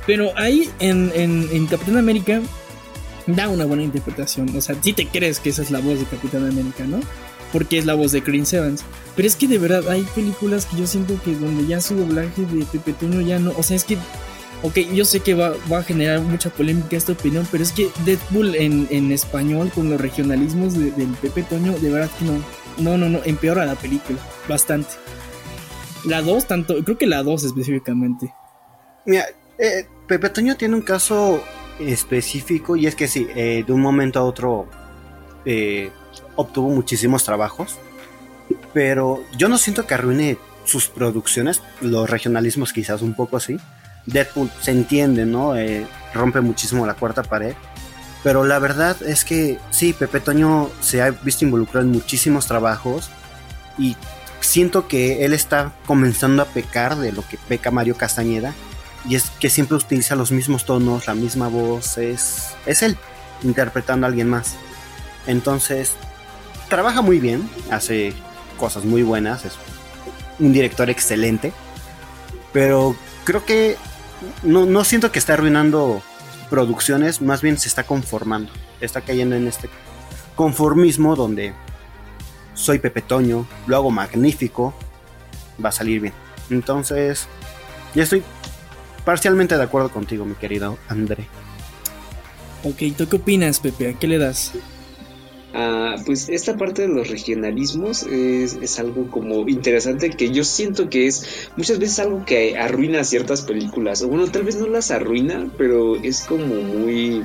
[0.06, 2.40] Pero ahí en, en, Capitán América
[3.26, 4.54] da una buena interpretación.
[4.56, 7.00] O sea, si te crees que esa es la voz de Capitán América, ¿no?
[7.52, 8.82] Porque es la voz de Chris Evans.
[9.14, 12.42] Pero es que de verdad hay películas que yo siento que donde ya su doblaje
[12.46, 13.52] de Pepe Toño ya no.
[13.56, 13.98] O sea, es que.
[14.62, 17.88] Ok, yo sé que va, va a generar mucha polémica esta opinión, pero es que
[18.04, 22.32] Deadpool en, en español con los regionalismos de- del Pepe Toño, de verdad que no.
[22.78, 24.18] No, no, no, empeora la película.
[24.48, 24.90] Bastante.
[26.04, 26.82] La 2, tanto.
[26.84, 28.32] Creo que la 2 específicamente.
[29.06, 29.24] Mira,
[29.58, 31.42] eh, Pepe Toño tiene un caso
[31.78, 34.66] específico y es que sí, eh, de un momento a otro
[35.46, 35.90] eh,
[36.36, 37.78] obtuvo muchísimos trabajos,
[38.74, 43.56] pero yo no siento que arruine sus producciones, los regionalismos quizás un poco así.
[44.06, 45.56] Deadpool se entiende, ¿no?
[45.56, 47.54] Eh, rompe muchísimo la cuarta pared.
[48.22, 53.10] Pero la verdad es que sí, Pepe Toño se ha visto involucrado en muchísimos trabajos
[53.78, 53.96] y
[54.40, 58.52] siento que él está comenzando a pecar de lo que peca Mario Castañeda
[59.08, 62.96] y es que siempre utiliza los mismos tonos, la misma voz, es, es él
[63.42, 64.56] interpretando a alguien más.
[65.26, 65.92] Entonces,
[66.68, 68.12] trabaja muy bien, hace
[68.58, 69.54] cosas muy buenas, es
[70.38, 71.52] un director excelente,
[72.52, 73.76] pero creo que
[74.42, 76.02] no, no siento que está arruinando
[76.48, 79.68] producciones, más bien se está conformando, está cayendo en este
[80.35, 81.54] conformismo donde
[82.54, 84.74] soy Pepe Toño, lo hago magnífico,
[85.62, 86.14] va a salir bien.
[86.50, 87.28] Entonces,
[87.94, 88.22] ya estoy
[89.04, 91.26] parcialmente de acuerdo contigo, mi querido André.
[92.64, 93.90] Ok, ¿tú qué opinas, Pepe?
[93.90, 94.52] ¿A qué le das?
[95.52, 101.06] Ah, pues esta parte de los regionalismos es, algo como interesante que yo siento que
[101.06, 104.02] es muchas veces algo que arruina ciertas películas.
[104.02, 107.22] O bueno, tal vez no las arruina, pero es como muy...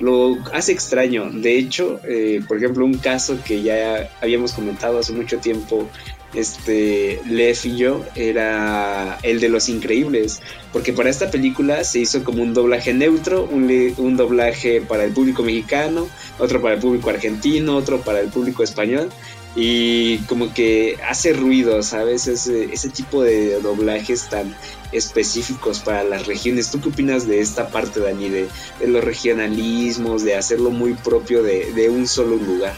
[0.00, 1.30] Lo hace extraño.
[1.30, 5.88] De hecho, eh, por ejemplo, un caso que ya habíamos comentado hace mucho tiempo,
[6.34, 10.40] este, Lev y yo, era el de Los Increíbles.
[10.72, 15.12] Porque para esta película se hizo como un doblaje neutro, un, un doblaje para el
[15.12, 19.10] público mexicano, otro para el público argentino, otro para el público español.
[19.56, 22.26] Y como que hace ruido, ¿sabes?
[22.26, 24.52] Ese, ese tipo de doblajes tan
[24.90, 26.72] específicos para las regiones.
[26.72, 28.28] ¿Tú qué opinas de esta parte, Dani?
[28.28, 28.48] De,
[28.80, 32.74] de los regionalismos, de hacerlo muy propio de un solo lugar.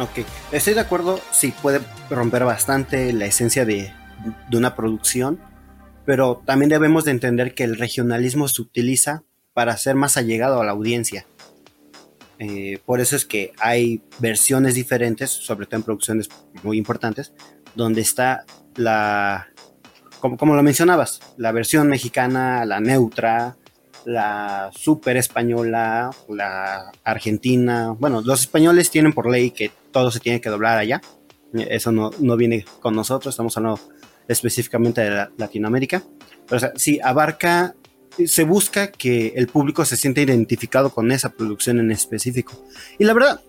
[0.00, 3.92] Ok, estoy de acuerdo, sí, puede romper bastante la esencia de,
[4.50, 5.38] una producción,
[6.06, 10.64] pero también debemos de entender que el regionalismo se utiliza para ser más allegado a
[10.64, 11.26] la audiencia.
[12.38, 16.30] Eh, por eso es que hay versiones diferentes, sobre todo en producciones
[16.62, 17.34] muy importantes,
[17.74, 19.48] donde está la,
[20.18, 23.58] como, como lo mencionabas, la versión mexicana, la neutra,
[24.04, 27.94] la super española, la argentina.
[27.98, 31.00] Bueno, los españoles tienen por ley que todo se tiene que doblar allá.
[31.52, 33.80] Eso no, no viene con nosotros, estamos hablando
[34.28, 36.02] específicamente de Latinoamérica.
[36.48, 37.74] Pero o sí, abarca,
[38.26, 42.64] se busca que el público se sienta identificado con esa producción en específico.
[42.98, 43.40] Y la verdad,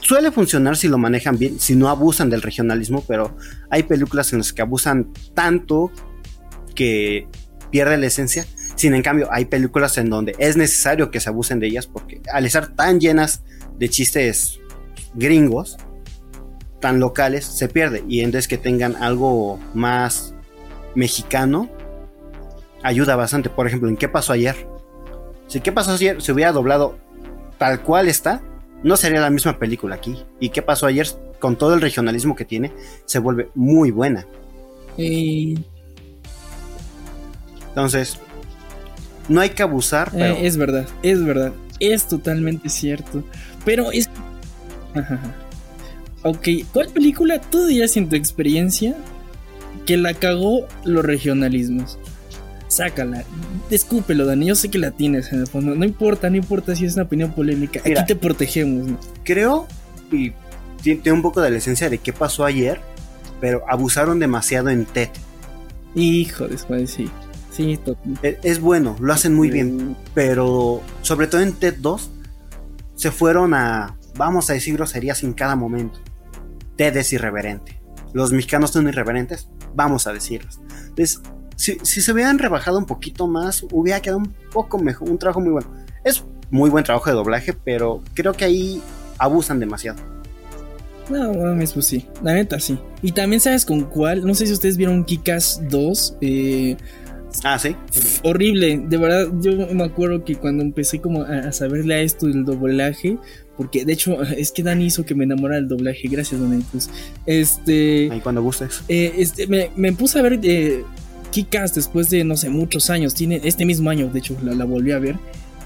[0.00, 3.36] suele funcionar si lo manejan bien, si no abusan del regionalismo, pero
[3.70, 5.90] hay películas en las que abusan tanto
[6.74, 7.26] que
[7.70, 8.46] pierde la esencia.
[8.76, 12.20] Sin en cambio, hay películas en donde es necesario que se abusen de ellas porque
[12.32, 13.42] al estar tan llenas
[13.78, 14.60] de chistes
[15.14, 15.78] gringos,
[16.80, 18.04] tan locales, se pierde.
[18.08, 20.34] Y entonces que tengan algo más
[20.94, 21.70] mexicano,
[22.82, 23.48] ayuda bastante.
[23.50, 24.68] Por ejemplo, ¿en qué pasó ayer?
[25.48, 26.98] Si qué pasó ayer se hubiera doblado
[27.58, 28.42] tal cual está,
[28.82, 30.22] no sería la misma película aquí.
[30.38, 31.06] ¿Y qué pasó ayer?
[31.38, 32.72] Con todo el regionalismo que tiene,
[33.04, 34.26] se vuelve muy buena.
[37.68, 38.18] Entonces,
[39.28, 40.08] no hay que abusar.
[40.08, 40.36] Eh, pero...
[40.36, 41.52] es verdad, es verdad.
[41.80, 43.22] Es totalmente cierto.
[43.64, 44.08] Pero es.
[46.22, 48.96] Ok, ¿cuál película tú dirías en tu experiencia
[49.84, 51.98] que la cagó los regionalismos?
[52.68, 53.24] Sácala,
[53.70, 54.46] escúpelo, Dani.
[54.46, 55.74] Yo sé que la tienes en el fondo.
[55.74, 57.80] No importa, no importa si es una opinión polémica.
[57.80, 58.90] Aquí te protegemos.
[59.22, 59.68] Creo,
[60.10, 60.32] y
[60.82, 62.80] tiene un poco de la esencia de qué pasó ayer,
[63.40, 65.10] pero abusaron demasiado en TED.
[65.94, 67.08] Hijo de sí.
[67.56, 67.80] Sí,
[68.22, 72.10] e, es, bueno, lo hacen muy bien, pero sobre todo en TED 2
[72.96, 75.98] se fueron a, vamos a decir groserías en cada momento.
[76.76, 77.80] TED es irreverente.
[78.12, 80.60] Los mexicanos son irreverentes, vamos a decirlos.
[80.88, 81.22] Entonces,
[81.56, 85.52] si, se hubieran rebajado un poquito más, hubiera quedado un poco mejor, un trabajo muy
[85.52, 85.72] bueno.
[86.04, 88.82] Es muy buen trabajo de doblaje, pero creo que ahí
[89.16, 89.98] abusan demasiado.
[91.08, 92.78] No, mames, pues sí, la neta sí.
[93.00, 96.76] Y también sabes con cuál, no sé si ustedes vieron Kikas 2, eh,
[97.44, 97.76] Ah, sí.
[98.22, 102.44] Horrible, de verdad, yo me acuerdo que cuando empecé como a, saberle a esto del
[102.44, 103.18] doblaje,
[103.56, 106.64] porque de hecho es que Dani hizo que me enamorara del doblaje, gracias Dani.
[106.70, 106.90] Pues,
[107.26, 108.10] este...
[108.10, 108.82] Ahí cuando gustes.
[108.88, 110.84] Eh, este, me, puse a ver eh,
[111.30, 114.92] Kikas después de, no sé, muchos años, tiene este mismo año, de hecho, la, volví
[114.92, 115.16] a ver.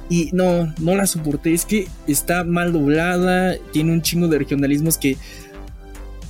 [0.08, 4.98] Y no, no la soporté, es que está mal doblada, tiene un chingo de regionalismos
[4.98, 5.16] que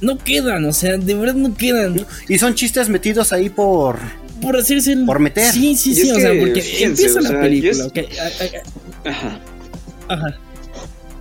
[0.03, 2.07] no quedan, o sea, de verdad no quedan.
[2.29, 3.99] Y son chistes metidos ahí por
[4.41, 5.53] por hacerse Por meter.
[5.53, 7.87] Sí, sí, sí, o sea, porque empieza la película,
[9.05, 9.41] Ajá.
[10.09, 10.41] Ajá.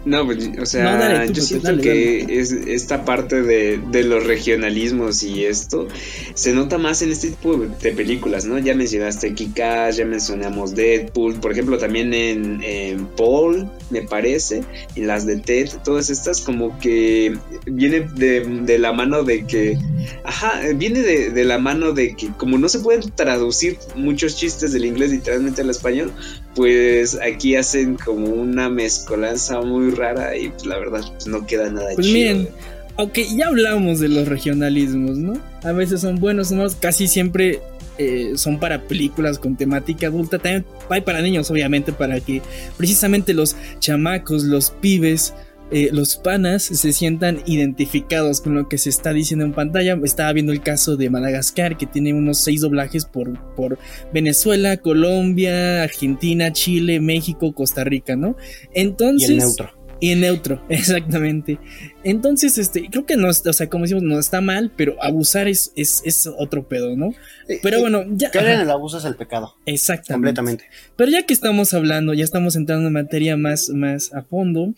[0.06, 5.44] No, pues, o sea, yo siento que es esta parte de, de, los regionalismos y
[5.44, 5.90] esto
[6.36, 8.58] se nota más en este tipo de películas, ¿no?
[8.60, 14.64] Ya mencionaste Kikas, ya mencionamos Deadpool, por ejemplo, también en, Paul, me parece,
[14.96, 19.78] y las de Ted, todas estas como que viene de, de la mano de que,
[20.24, 24.72] ajá, viene de, de, la mano de que como no se pueden traducir muchos chistes
[24.72, 26.14] del inglés literalmente al español,
[26.56, 31.70] pues aquí hacen como una mezcolanza muy rara y pues, la verdad pues, no queda
[31.70, 32.50] nada pues miren,
[32.98, 35.40] aunque ya hablamos de los regionalismos, ¿no?
[35.64, 36.68] A veces son buenos, ¿no?
[36.80, 37.62] casi siempre
[37.98, 42.42] eh, son para películas con temática adulta, también hay para niños, obviamente, para que
[42.78, 45.34] precisamente los chamacos, los pibes,
[45.72, 50.00] eh, los panas se sientan identificados con lo que se está diciendo en pantalla.
[50.04, 53.78] Estaba viendo el caso de Madagascar, que tiene unos seis doblajes por, por
[54.12, 58.36] Venezuela, Colombia, Argentina, Chile, México, Costa Rica, ¿no?
[58.74, 59.30] Entonces.
[59.30, 59.79] Y neutro.
[60.02, 61.60] Y en neutro, exactamente.
[62.04, 65.74] Entonces, este, creo que no, o sea, como decimos, no está mal, pero abusar es,
[65.76, 67.14] es, otro pedo, ¿no?
[67.48, 68.32] Eh, pero bueno, ya.
[68.32, 69.56] Caer en el abuso es el pecado.
[69.66, 70.14] Exactamente.
[70.14, 70.66] Completamente.
[70.96, 74.74] Pero ya que estamos hablando, ya estamos entrando en materia más, más a fondo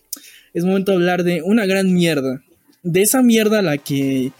[0.53, 2.41] es momento de hablar de una gran mierda.
[2.83, 4.31] De esa mierda a la que,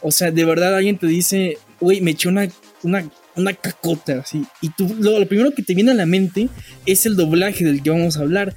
[0.00, 2.48] o sea, de verdad alguien te dice, uy, me eché una,
[2.82, 4.44] una, una cacota, así.
[4.60, 6.48] Y tú, lo, primero que te viene a la mente
[6.86, 8.54] es el doblaje del que vamos a hablar.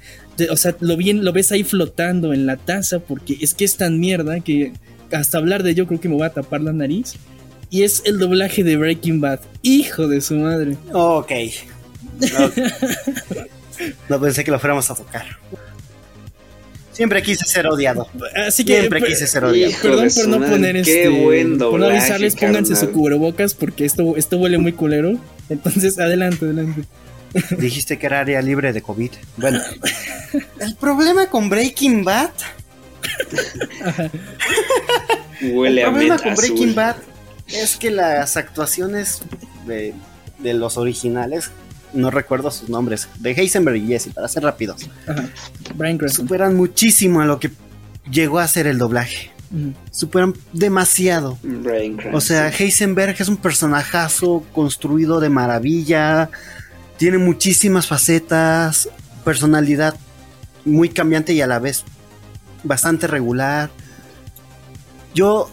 [0.50, 3.76] O sea, lo, bien, lo ves ahí flotando en la taza porque es que es
[3.76, 4.72] tan mierda que
[5.12, 7.14] hasta hablar de ello creo que me voy a tapar la nariz.
[7.70, 9.40] Y es el doblaje de Breaking Bad.
[9.62, 10.76] Hijo de su madre.
[10.92, 11.32] Ok.
[14.08, 15.26] no pensé que lo fuéramos a tocar.
[16.92, 18.08] Siempre quise ser odiado.
[18.34, 19.72] Así que, Siempre quise ser odiado.
[19.80, 21.08] Perdón por no poner este.
[21.58, 25.16] por no avisarles, pónganse su cubrebocas porque esto, esto huele muy culero.
[25.48, 26.82] Entonces, adelante, adelante.
[27.58, 29.10] Dijiste que era área libre de COVID.
[29.36, 29.60] Bueno,
[30.60, 32.30] el problema con Breaking Bad.
[35.40, 36.96] Huele el problema con Breaking Bad
[37.46, 39.22] es que las actuaciones
[39.66, 39.94] de,
[40.38, 41.50] de los originales
[41.92, 44.88] no recuerdo sus nombres, de Heisenberg y Jesse, para ser rápidos.
[46.08, 47.50] Superan muchísimo a lo que
[48.10, 49.30] llegó a ser el doblaje.
[49.90, 51.38] Superan demasiado.
[52.12, 56.30] o sea, Heisenberg es un personajazo construido de maravilla.
[56.98, 58.90] Tiene muchísimas facetas,
[59.24, 59.94] personalidad
[60.64, 61.84] muy cambiante y a la vez
[62.64, 63.70] bastante regular.
[65.14, 65.48] Yo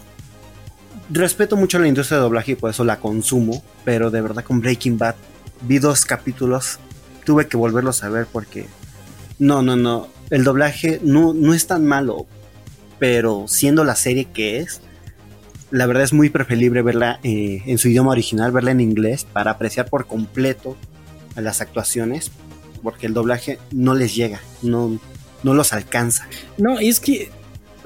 [1.08, 4.60] respeto mucho la industria de doblaje y por eso la consumo, pero de verdad con
[4.60, 5.14] Breaking Bad
[5.62, 6.78] vi dos capítulos,
[7.24, 8.66] tuve que volverlos a ver porque
[9.38, 12.26] no, no, no, el doblaje no, no es tan malo,
[12.98, 14.80] pero siendo la serie que es,
[15.70, 19.52] la verdad es muy preferible verla eh, en su idioma original, verla en inglés para
[19.52, 20.76] apreciar por completo
[21.40, 22.30] las actuaciones,
[22.82, 24.98] porque el doblaje no les llega, no,
[25.42, 26.28] no los alcanza.
[26.58, 27.30] No, es que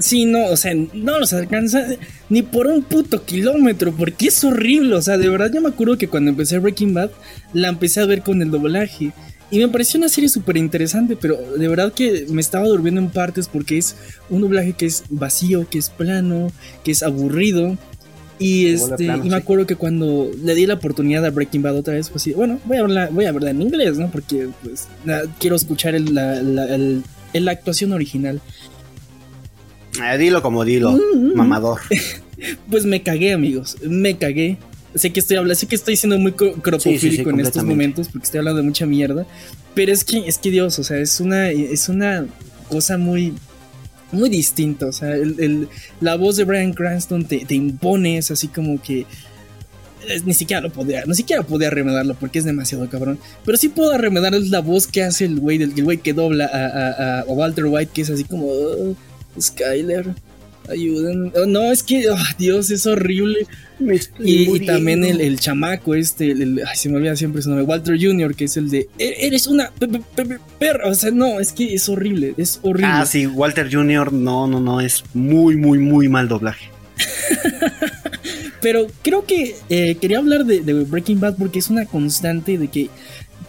[0.01, 1.85] Sí, no, o sea, no los alcanza
[2.31, 4.95] ni por un puto kilómetro, porque es horrible.
[4.95, 7.11] O sea, de verdad, yo me acuerdo que cuando empecé Breaking Bad,
[7.53, 9.13] la empecé a ver con el doblaje.
[9.51, 13.11] Y me pareció una serie súper interesante, pero de verdad que me estaba durmiendo en
[13.11, 13.95] partes porque es
[14.31, 16.51] un doblaje que es vacío, que es plano,
[16.83, 17.77] que es aburrido.
[18.41, 21.95] Y, este, y me acuerdo que cuando le di la oportunidad a Breaking Bad otra
[21.95, 24.11] vez, pues sí, bueno, voy a verla, voy a verla en inglés, ¿no?
[24.11, 24.89] Porque pues,
[25.39, 28.41] quiero escuchar la, la actuación original.
[30.03, 31.35] Eh, dilo como dilo, mm.
[31.35, 31.81] mamador.
[32.71, 33.77] pues me cagué, amigos.
[33.83, 34.59] Me cagué.
[34.95, 38.39] Sé que estoy hablando, sé que estoy siendo muy cropofílico en estos momentos porque estoy
[38.39, 39.27] hablando de mucha mierda.
[39.75, 42.27] Pero es que, es que Dios, o sea, es una, es una
[42.69, 43.35] cosa muy,
[44.13, 44.87] muy distinta.
[44.87, 45.15] O sea,
[46.01, 49.07] la voz de Brian Cranston te, te impone, es así como que
[50.25, 53.19] ni siquiera lo podía, ni siquiera podía remedarlo porque es demasiado cabrón.
[53.45, 57.21] Pero sí puedo remedar la voz que hace el güey del güey que dobla a,
[57.21, 58.49] a, Walter White, que es así como.
[59.41, 60.13] Skyler,
[60.69, 61.33] ayuden.
[61.37, 63.47] Oh, no, es que, oh, Dios, es horrible.
[64.19, 68.45] Y, también el, chamaco, este, ay, se me olvida siempre su nombre, Walter Jr., que
[68.45, 69.73] es el de, e-, eres una
[70.59, 70.89] perra.
[70.89, 72.93] O sea, no, es que es horrible, es horrible.
[72.93, 76.71] Ah, sí, Walter Jr., no, no, no, es muy, muy, muy mal doblaje.
[78.61, 82.69] Pero creo que eh, quería hablar de, de Breaking Bad porque es una constante de
[82.69, 82.91] que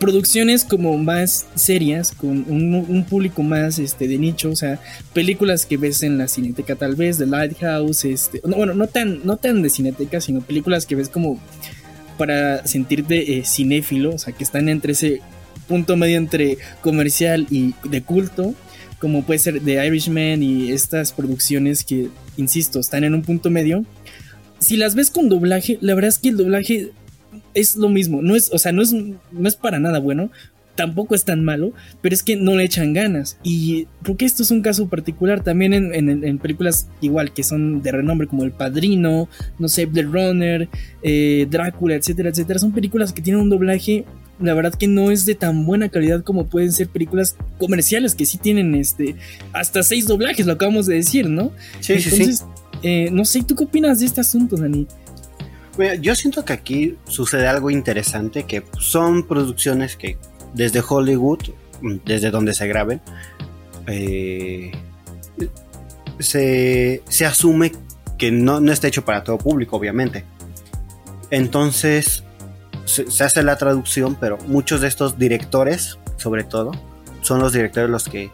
[0.02, 4.80] producciones como más serias, con un, público más este, de nicho, o sea,
[5.14, 9.38] películas que ves en la cineteca tal vez, The Lighthouse, este, bueno, no tan, no
[9.38, 11.40] tan de cineteca, sino películas que ves como
[12.18, 15.22] para sentirte eh, cinéfilo, o sea, que están entre ese
[15.68, 18.56] punto medio entre comercial y de culto,
[19.00, 23.86] como puede ser The Irishman y estas producciones que, insisto, están en un punto medio.
[24.58, 26.92] Si las ves con doblaje, la verdad es que el doblaje
[27.54, 30.32] es lo mismo, no es, o sea, no es, no es para nada bueno,
[30.76, 33.38] tampoco es tan malo, pero es que no le echan ganas.
[33.44, 38.28] Y porque esto es un caso particular también en, películas igual que son de renombre
[38.28, 39.30] como El Padrino,
[39.60, 40.70] no sé, Blade Runner,
[41.04, 42.60] eh, Drácula, etcétera, etcétera.
[42.60, 44.06] Son películas que tienen un doblaje,
[44.40, 48.26] la verdad que no es de tan buena calidad como pueden ser películas comerciales que
[48.26, 49.16] sí tienen este
[49.54, 51.52] hasta seis doblajes, lo acabamos de decir, ¿no?
[51.80, 52.44] Sí, sí, sí.
[52.84, 54.88] Eh, no sé, ¿tú qué opinas de este asunto, Dani?
[56.02, 60.18] Yo siento que aquí sucede algo interesante, que son producciones que
[60.54, 61.40] desde Hollywood,
[62.06, 63.02] desde donde se graben,
[63.88, 64.72] eh,
[66.20, 67.72] se, asume
[68.18, 70.26] que no, está hecho para todo público, obviamente.
[71.30, 72.24] Entonces
[72.86, 76.72] se, hace la traducción, pero muchos de estos directores, sobre todo,
[77.22, 78.30] son los directores los que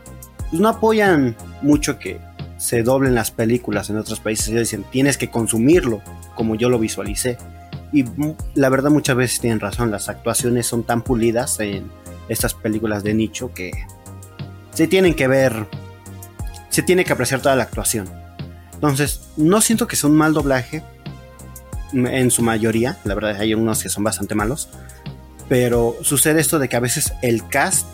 [0.49, 2.19] pues, no apoyan mucho que
[2.57, 4.47] se doblen las películas en otros países.
[4.49, 6.01] Ellos dicen, tienes que consumirlo
[6.35, 7.37] como yo lo visualicé.
[7.93, 8.03] Y
[8.55, 11.89] la verdad muchas veces tienen razón, las actuaciones son tan pulidas en
[12.27, 13.71] estas películas de nicho que
[14.73, 15.67] se tienen que ver,
[16.69, 18.09] se tiene que apreciar toda la actuación.
[18.73, 20.83] Entonces, no siento que sea un mal doblaje
[21.93, 24.69] en su mayoría, la verdad hay unos que son bastante malos,
[25.47, 27.87] pero sucede esto de que a veces el cast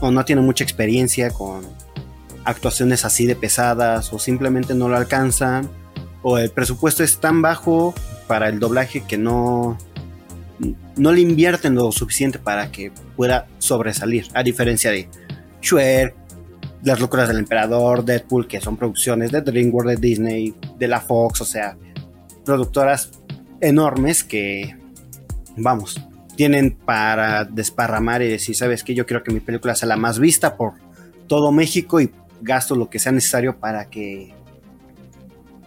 [0.00, 1.66] o no tiene mucha experiencia con
[2.44, 5.68] actuaciones así de pesadas o simplemente no lo alcanzan
[6.22, 7.94] o el presupuesto es tan bajo
[8.26, 9.78] para el doblaje que no
[10.96, 15.08] no le invierten lo suficiente para que pueda sobresalir a diferencia de
[15.60, 16.14] Shrek
[16.82, 21.40] Las locuras del emperador, Deadpool, que son producciones de DreamWorks, de Disney, de la Fox,
[21.40, 21.76] o sea,
[22.44, 23.10] productoras
[23.60, 24.76] enormes que,
[25.56, 26.00] vamos,
[26.36, 30.18] tienen para desparramar y decir, sabes que yo quiero que mi película sea la más
[30.18, 30.74] vista por
[31.26, 32.10] todo México y
[32.44, 34.34] gasto lo que sea necesario para que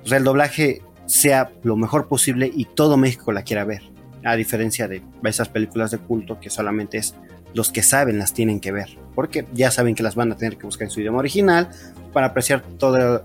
[0.05, 3.81] el doblaje sea lo mejor posible y todo México la quiera ver.
[4.23, 7.15] A diferencia de esas películas de culto que solamente es
[7.53, 8.97] los que saben las tienen que ver.
[9.15, 11.69] Porque ya saben que las van a tener que buscar en su idioma original
[12.13, 13.23] para apreciar toda,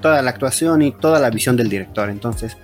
[0.00, 2.08] toda la actuación y toda la visión del director.
[2.10, 2.56] Entonces,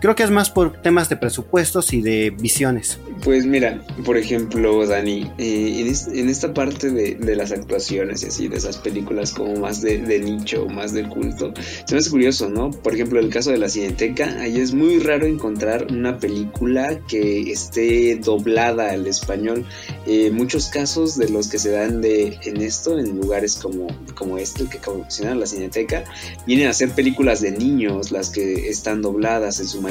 [0.00, 2.98] Creo que es más por temas de presupuestos y de visiones.
[3.22, 8.56] Pues mira, por ejemplo, Dani, eh, en, esta parte de, las actuaciones y así, de
[8.56, 11.52] esas películas como más de, nicho, más de culto,
[11.84, 12.70] se me hace curioso, ¿no?
[12.70, 17.52] Por ejemplo, el caso de la Cineteca, ahí es muy raro encontrar una película que
[17.52, 19.66] esté doblada al español.
[20.06, 24.38] Eh, muchos casos de los que se dan de en esto, en lugares como, como
[24.38, 26.04] este, que acabo de la Cineteca,
[26.46, 29.89] vienen a ser películas de niños, las que están dobladas en su mayoría.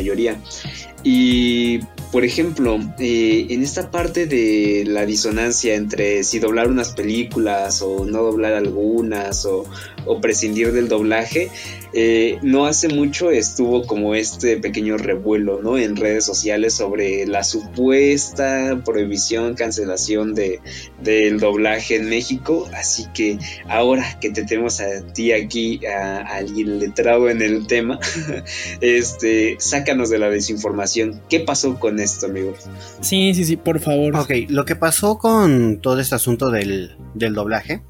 [1.03, 1.79] Y,
[2.11, 8.05] por ejemplo, eh, en esta parte de la disonancia entre si doblar unas películas o
[8.05, 9.65] no doblar algunas o,
[10.05, 11.49] o prescindir del doblaje,
[11.91, 15.77] eh, no hace mucho estuvo como este pequeño revuelo, ¿no?
[15.77, 20.59] En redes sociales sobre la supuesta prohibición, cancelación de,
[21.01, 22.69] del doblaje en México.
[22.73, 27.99] Así que ahora que te tenemos a ti aquí, a, alguien letrado en el tema,
[28.81, 31.21] este, sácanos de la desinformación.
[31.27, 32.53] ¿Qué pasó con esto, amigo?
[33.01, 34.15] Sí, sí, sí, por favor.
[34.15, 37.81] Ok, lo que pasó con todo este asunto del, del doblaje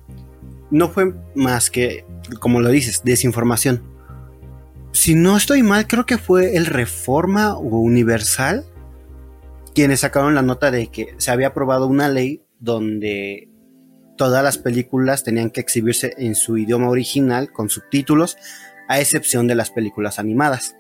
[0.72, 2.06] no fue más que,
[2.40, 3.84] como lo dices, desinformación
[4.92, 8.66] si no estoy mal, creo que fue el Reforma o Universal
[9.76, 13.48] quienes sacaron la nota de que se había aprobado una ley donde
[14.18, 18.38] todas las películas tenían que exhibirse en su idioma original con subtítulos,
[18.90, 20.76] a excepción de las películas animadas.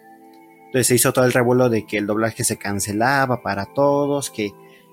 [0.66, 4.52] Entonces se hizo todo el revuelo de que el doblaje se cancelaba para todos, que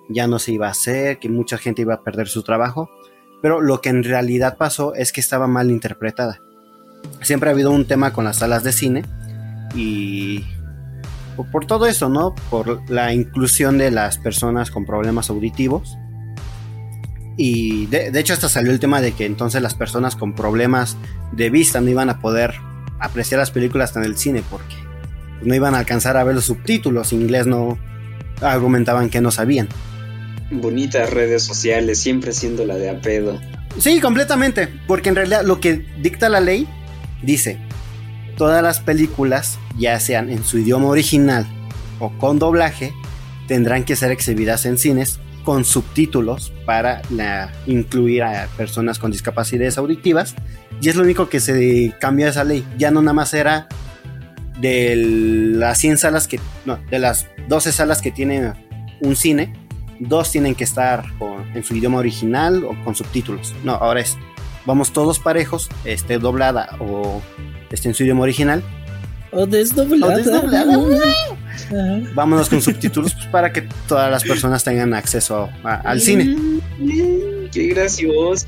[0.08, 2.88] ya no se iba a hacer, que mucha gente iba a perder su trabajo,
[3.42, 6.40] pero lo que en realidad pasó es que estaba mal interpretada
[7.20, 9.04] siempre ha habido un tema con las salas de cine
[9.74, 10.44] y
[11.52, 12.34] por, todo eso, ¿no?
[12.50, 15.98] Por la inclusión de las personas con problemas auditivos.
[17.36, 20.96] Y de, hecho hasta salió el tema de que entonces las personas con problemas
[21.32, 22.54] de vista no iban a poder
[22.98, 24.74] apreciar las películas en el cine porque
[25.42, 27.12] no iban a alcanzar a ver los subtítulos.
[27.12, 27.76] inglés no
[28.40, 29.68] argumentaban que no sabían.
[30.50, 33.40] Bonitas redes sociales, siempre siendo la de apedo.
[33.78, 36.66] Sí, completamente, porque en realidad lo que dicta la ley
[37.22, 37.58] Dice,
[38.36, 41.46] todas las películas, ya sean en su idioma original
[41.98, 42.92] o con doblaje,
[43.48, 47.02] tendrán que ser exhibidas en cines con subtítulos para
[47.66, 50.34] incluir a personas con discapacidades auditivas.
[50.80, 52.64] Y es lo único que se cambia de esa ley.
[52.76, 53.68] Ya no nada más era
[54.60, 58.52] de las 100 salas que, no, de las 12 salas que tienen
[59.00, 59.52] un cine,
[60.00, 61.04] dos tienen que estar
[61.54, 63.54] en su idioma original o con subtítulos.
[63.64, 64.16] No, ahora es
[64.66, 67.22] vamos todos parejos, esté doblada o
[67.70, 68.62] esté en su idioma original.
[69.32, 70.22] O desdoblada.
[72.14, 76.36] Vámonos con subtítulos pues, para que todas las personas tengan acceso al cine.
[77.52, 78.46] Qué gracioso.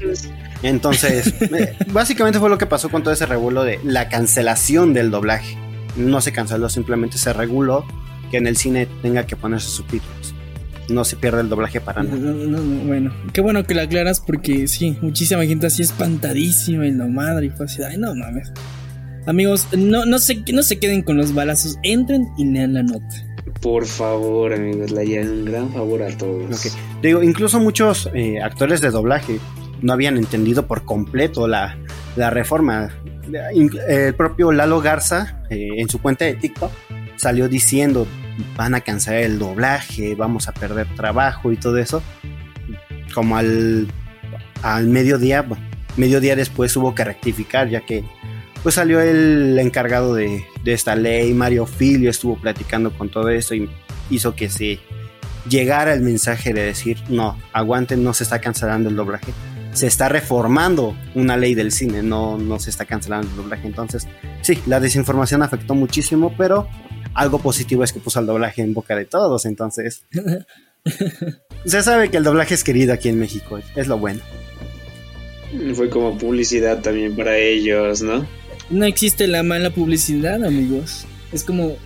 [0.63, 5.11] Entonces, eh, básicamente fue lo que pasó con todo ese revuelo de la cancelación del
[5.11, 5.57] doblaje.
[5.97, 7.85] No se canceló, simplemente se reguló
[8.31, 10.35] que en el cine tenga que ponerse subtítulos
[10.89, 12.17] no se pierde el doblaje para nada.
[12.85, 17.47] bueno, qué bueno que lo aclaras porque sí, muchísima gente así espantadísima y la madre
[17.47, 18.53] y fue así, ay no mames.
[19.27, 23.27] Amigos, no, no, se, no se queden con los balazos, entren y lean la nota.
[23.61, 26.77] Por favor, amigos, le harían un gran favor a todos.
[27.03, 29.39] Digo, incluso muchos eh, actores de doblaje
[29.83, 31.77] no habían entendido por completo la,
[32.17, 32.91] reforma.
[33.55, 36.71] El propio Lalo Garza, eh, en su cuenta de TikTok,
[37.17, 38.07] salió diciendo
[38.57, 42.03] van a cancelar el doblaje, vamos a perder trabajo y todo eso.
[43.15, 43.89] Como al,
[44.63, 45.45] al mediodía,
[45.97, 48.05] mediodía después hubo que rectificar, ya que
[48.63, 53.55] pues salió el encargado de, de esta ley, Mario Filio estuvo platicando con todo eso
[53.55, 53.69] y
[54.11, 54.81] hizo que se
[55.49, 59.33] llegara el mensaje de decir, no, aguanten, no se está cancelando el doblaje,
[59.73, 63.67] se está reformando una ley del cine, no, no se está cancelando el doblaje.
[63.67, 64.07] Entonces,
[64.43, 66.69] sí, la desinformación afectó muchísimo, pero
[67.15, 70.05] algo positivo es que puso el doblaje en boca de todos, entonces.
[71.65, 74.21] se sabe que el doblaje es querido aquí en México, es lo bueno.
[75.75, 78.27] Fue como publicidad también para ellos, ¿no?
[78.71, 81.07] No existe la mala publicidad, amigos.
[81.33, 81.77] Es como,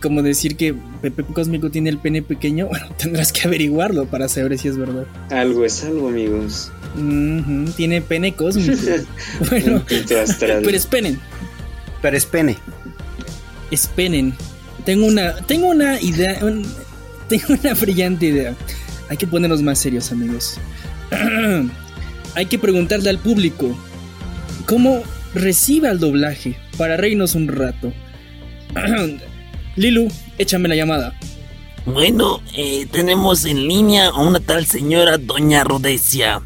[0.00, 2.66] como decir que Pepe Cósmico tiene el pene pequeño.
[2.74, 5.06] Bueno, tendrás que averiguarlo para saber si es verdad.
[5.30, 6.72] Algo es algo, amigos.
[7.76, 8.82] tiene pene cósmico.
[9.50, 11.20] bueno, pero esperen.
[12.02, 12.56] Pero espene.
[13.70, 14.34] Espenen.
[14.84, 16.38] Tengo una, tengo una idea,
[17.28, 18.54] tengo una brillante idea.
[19.08, 20.58] Hay que ponernos más serios, amigos.
[22.34, 23.76] Hay que preguntarle al público
[24.66, 25.02] cómo
[25.34, 27.92] recibe el doblaje para reírnos un rato.
[29.76, 30.08] Lilu,
[30.38, 31.18] échame la llamada.
[31.86, 36.42] Bueno, eh, tenemos en línea a una tal señora Doña Rodesia.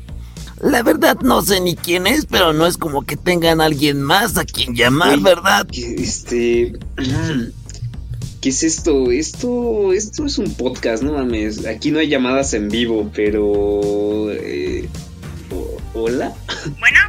[0.61, 4.37] La verdad no sé ni quién es, pero no es como que tengan alguien más
[4.37, 5.67] a quien llamar, ¿verdad?
[5.73, 6.73] Este...
[8.41, 9.11] ¿Qué es esto?
[9.11, 11.67] Esto, esto es un podcast, no mames.
[11.67, 14.31] Aquí no hay llamadas en vivo, pero.
[14.31, 14.89] Eh,
[15.95, 16.33] ¿Hola?
[16.79, 17.01] Bueno,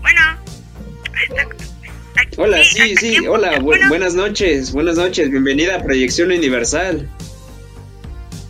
[0.00, 0.20] bueno.
[2.36, 7.08] Hola, sí, sí, hola, buenas noches, buenas noches, bienvenida a Proyección Universal.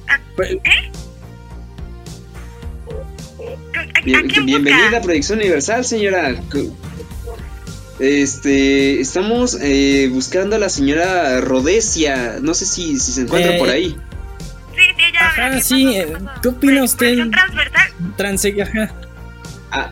[0.09, 0.91] Ah, ¿Eh?
[4.05, 6.35] bienvenida a Proyección Universal, señora.
[7.99, 12.39] Este, estamos eh, buscando a la señora Rodesia.
[12.41, 13.97] No sé si, si se encuentra por ahí.
[14.75, 15.27] Sí, sí, ella.
[15.27, 15.97] Ajá, sí.
[15.97, 17.17] Eh, ¿Qué opina usted?
[18.17, 18.61] Transversal.
[18.63, 18.95] ajá.
[19.71, 19.91] Ah,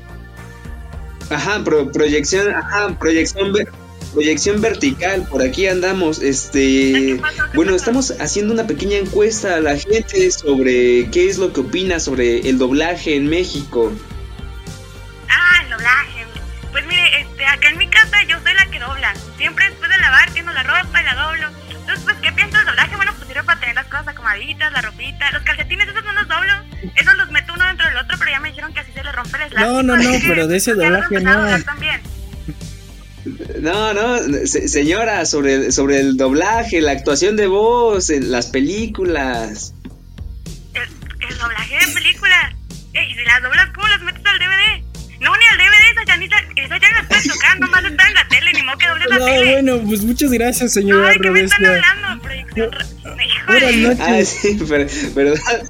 [1.30, 3.52] ajá, proyección, ajá, proyección,
[4.12, 5.26] proyección vertical.
[5.30, 6.20] Por aquí andamos.
[6.20, 7.20] Este,
[7.54, 12.00] bueno, estamos haciendo una pequeña encuesta a la gente sobre qué es lo que opina
[12.00, 13.92] sobre el doblaje en México.
[15.28, 16.11] Ah, el doblaje
[19.42, 21.48] Siempre después de lavar tiendo la ropa y la doblo.
[21.68, 22.94] Entonces, pues, ¿qué pienso del doblaje?
[22.94, 25.32] Bueno, pues sirve para tener las cosas acomoditas, la ropita.
[25.32, 26.52] Los calcetines, esos no los doblo.
[26.94, 29.10] Esos los meto uno dentro del otro, pero ya me dijeron que así se le
[29.10, 29.72] rompe el elástico.
[29.72, 31.58] No, no, no, pero de ese doblaje no.
[33.58, 39.74] No, no, señora, sobre, sobre el doblaje, la actuación de voz en las películas.
[40.72, 40.82] ¿El,
[41.28, 42.54] el doblaje de películas?
[42.92, 44.92] ¿Y si las doblas, cómo las metes al DVD?
[45.20, 48.14] No, ni al DVD, esa ya, ni, esa ya la estoy tocando, nomás está en
[49.12, 49.52] la que no, tele.
[49.52, 52.22] bueno, pues muchas gracias, señora Ay, ¿qué me están hablando?
[52.22, 52.70] Proyección...
[53.46, 54.00] Buenas noches.
[54.00, 55.62] Ah, sí, pero, verdad,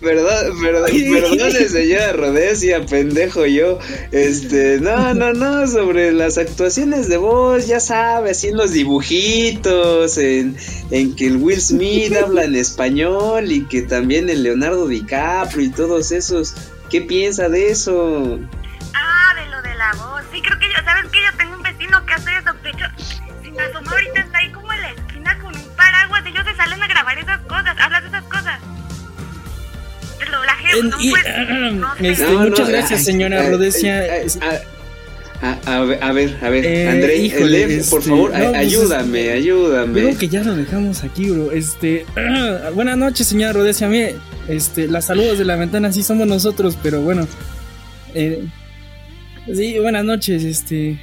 [0.00, 3.78] verdad, verdad, perdone, señora Rodesia, pendejo yo.
[4.12, 10.18] Este, no, no, no, sobre las actuaciones de voz, ya sabe, así en los dibujitos,
[10.18, 10.56] en,
[10.90, 15.70] en que el Will Smith habla en español y que también el Leonardo DiCaprio y
[15.70, 16.54] todos esos.
[16.90, 18.40] ¿Qué piensa de eso?
[18.94, 20.22] Ah, de lo de la voz.
[20.32, 21.18] Sí, creo que yo, ¿sabes qué?
[21.24, 22.52] Yo tengo un vecino que hace eso.
[26.60, 27.76] Salen a grabar esas cosas.
[27.78, 28.60] Hablas de esas cosas.
[30.20, 32.10] El doblaje, no, pues, no sé.
[32.10, 34.04] Este, muchas gracias, señora Rodesia.
[35.42, 39.30] A, a, ver, a ver, a ver, eh, André, híjole, por este, favor, pues, ayúdame,
[39.30, 40.00] ayúdame.
[40.02, 41.50] Creo que ya lo dejamos aquí, bro.
[41.50, 42.04] Este,
[42.74, 43.88] buenas noches, señora Rodesia.
[43.88, 44.16] Mire,
[44.48, 47.26] este, las saludos de la ventana sí somos nosotros, pero bueno.
[48.14, 48.44] Eh,
[49.46, 51.00] Sí, buenas noches, este.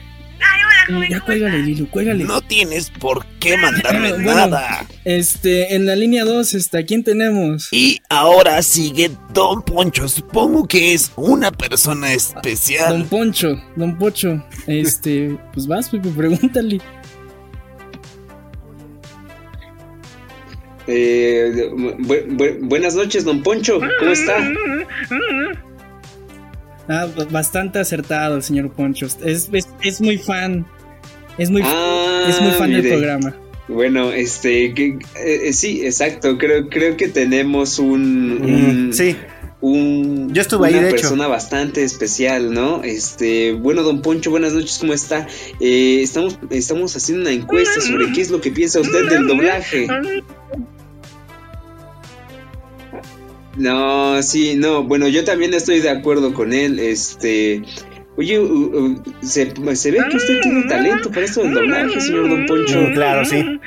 [1.10, 2.24] Ya cuélgale, Lilu, cuélgale.
[2.24, 4.86] No tienes por qué mandarme nada.
[5.04, 7.70] Este, en la línea 2, este, ¿a quién tenemos?
[7.72, 10.08] Y ahora sigue Don Poncho.
[10.08, 13.00] Supongo que es una persona especial.
[13.00, 14.44] Don Poncho, Don Pocho.
[14.66, 16.80] Este, pues vas, Pepe, pregúntale.
[20.88, 21.70] Eh,
[22.62, 23.80] buenas noches, Don Poncho.
[24.00, 24.38] ¿Cómo está?
[26.90, 29.08] Ah, bastante acertado, señor Poncho.
[29.24, 29.50] Es,
[29.84, 30.66] es, muy fan.
[31.38, 33.36] Es muy, ah, es muy fan del programa.
[33.68, 36.38] Bueno, este, que, eh, sí, exacto.
[36.38, 39.16] Creo, creo que tenemos un, mm, sí.
[39.60, 42.84] Un, Yo estuve ahí, de persona bastante especial, ¿no?
[42.84, 45.28] Este, bueno, don Poncho, buenas noches, ¿cómo está?
[45.60, 49.88] Eh, estamos, estamos haciendo una encuesta sobre qué es lo que piensa usted del doblaje.
[53.58, 57.64] No, sí, no, bueno, yo también estoy de acuerdo con él, este...
[58.18, 58.42] Oye,
[59.22, 62.82] se, ve que usted tiene talento para esto del doblaje, señor Don Poncho.
[62.82, 63.60] Mm, claro, sí.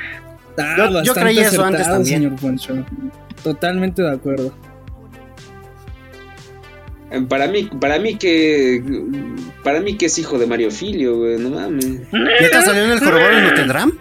[0.57, 2.21] Ah, yo, creí eso antes también.
[2.21, 2.85] Señor Poncho.
[3.43, 4.53] Totalmente de acuerdo.
[7.11, 8.83] Eh, para mí, para mí que.
[9.63, 12.01] Para mí que es hijo de Mario Filio, güey, no mames.
[12.11, 13.93] ¿Ya está saliendo el jorobado en Notre Dame?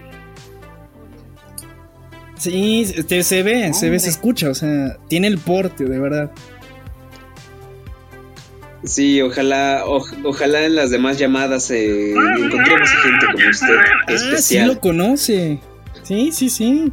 [2.36, 6.30] Sí, se ve, se ve, se escucha, o sea, tiene el porte, de verdad.
[8.84, 13.76] Sí, ojalá, ojalá en las demás llamadas eh, encontremos gente como usted,
[14.08, 14.34] especial.
[14.34, 15.60] Ah, sí lo conoce.
[16.02, 16.92] Sí, sí, sí.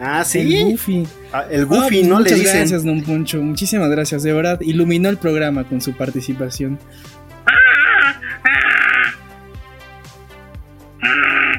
[0.00, 0.38] Ah, sí.
[0.38, 1.06] El Goofy.
[1.32, 2.18] Ah, el Goofy, ¿no?
[2.18, 2.56] Muchas le dicen.
[2.58, 3.42] gracias, Don Poncho.
[3.42, 4.22] Muchísimas gracias.
[4.22, 6.78] De verdad, iluminó el programa con su participación.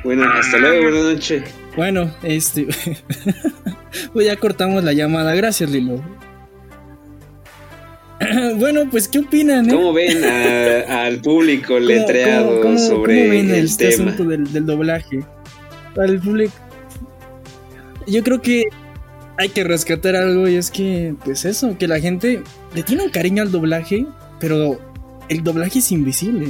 [0.03, 1.43] Bueno, hasta luego, buenas noches.
[1.75, 2.67] Bueno, este.
[4.13, 5.35] pues ya cortamos la llamada.
[5.35, 6.01] Gracias, Lilo.
[8.57, 9.69] bueno, pues, ¿qué opinan?
[9.69, 9.73] Eh?
[9.73, 15.19] ¿Cómo ven al público letreado sobre ¿cómo ven el este asunto del, del doblaje?
[15.97, 16.53] Al público.
[18.07, 18.65] Yo creo que
[19.37, 23.09] hay que rescatar algo y es que, pues eso, que la gente le tiene un
[23.09, 24.05] cariño al doblaje,
[24.39, 24.79] pero
[25.29, 26.49] el doblaje es invisible.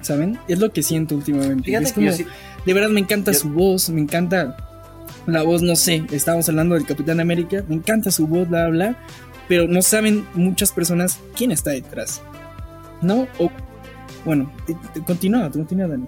[0.00, 0.38] ¿Saben?
[0.48, 1.72] Es lo que siento últimamente.
[1.72, 4.56] es como, de verdad me encanta su voz, me encanta
[5.26, 8.96] la voz, no sé, estamos hablando del Capitán América, me encanta su voz, bla, bla,
[9.48, 12.22] pero no saben muchas personas quién está detrás.
[13.00, 13.26] ¿No?
[13.38, 13.50] O,
[14.24, 14.52] bueno,
[15.06, 16.06] continúa, continúa, Dani.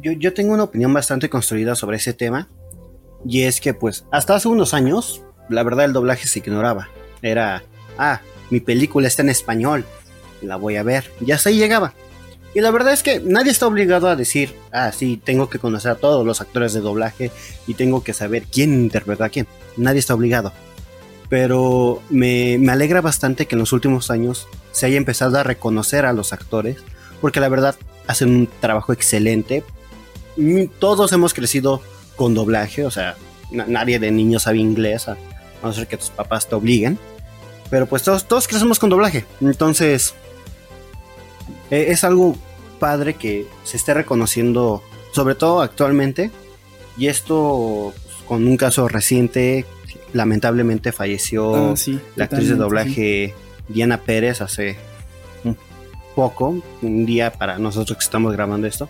[0.00, 2.48] yo, yo tengo una opinión bastante construida sobre ese tema.
[3.24, 6.88] Y es que, pues, hasta hace unos años, la verdad el doblaje se ignoraba.
[7.22, 7.64] Era,
[7.98, 8.20] ah,
[8.50, 9.84] mi película está en español,
[10.42, 11.10] la voy a ver.
[11.24, 11.94] Y hasta ahí llegaba.
[12.56, 15.90] Y la verdad es que nadie está obligado a decir, ah, sí, tengo que conocer
[15.90, 17.30] a todos los actores de doblaje
[17.66, 19.46] y tengo que saber quién interpreta a quién.
[19.76, 20.54] Nadie está obligado.
[21.28, 26.06] Pero me, me alegra bastante que en los últimos años se haya empezado a reconocer
[26.06, 26.78] a los actores,
[27.20, 27.76] porque la verdad
[28.06, 29.62] hacen un trabajo excelente.
[30.78, 31.82] Todos hemos crecido
[32.16, 33.16] con doblaje, o sea,
[33.50, 35.18] nadie de niños sabe inglés, a
[35.62, 36.98] no ser que tus papás te obliguen.
[37.68, 39.26] Pero pues todos, todos crecemos con doblaje.
[39.42, 40.14] Entonces,
[41.70, 42.36] e, es algo
[42.78, 46.30] padre que se esté reconociendo, sobre todo actualmente.
[46.96, 49.64] Y esto pues, con un caso reciente,
[50.12, 53.34] lamentablemente falleció Ah, sí, la actriz de doblaje
[53.68, 54.76] Diana Pérez hace
[55.44, 55.56] un
[56.14, 58.88] poco, un día para nosotros que estamos grabando esto.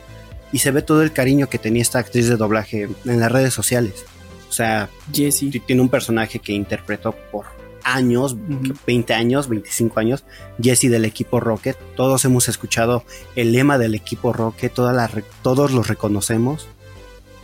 [0.53, 3.53] Y se ve todo el cariño que tenía esta actriz de doblaje en las redes
[3.53, 4.05] sociales.
[4.49, 5.51] O sea, Jessie.
[5.61, 7.47] tiene un personaje que interpretó por
[7.87, 8.75] años, Ujú.
[8.87, 10.25] 20 años, 25 años,
[10.61, 11.77] Jesse del equipo Rocket.
[11.97, 13.05] Todos hemos escuchado
[13.37, 16.67] el lema del equipo Rocket, toda la re- todos lo reconocemos.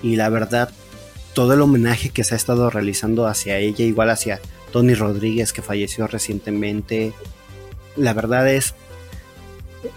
[0.02, 0.70] Y la verdad,
[1.34, 4.40] todo el homenaje que se ha estado realizando hacia ella, igual hacia
[4.72, 7.12] Tony Rodríguez, que falleció recientemente,
[7.96, 8.74] la verdad es,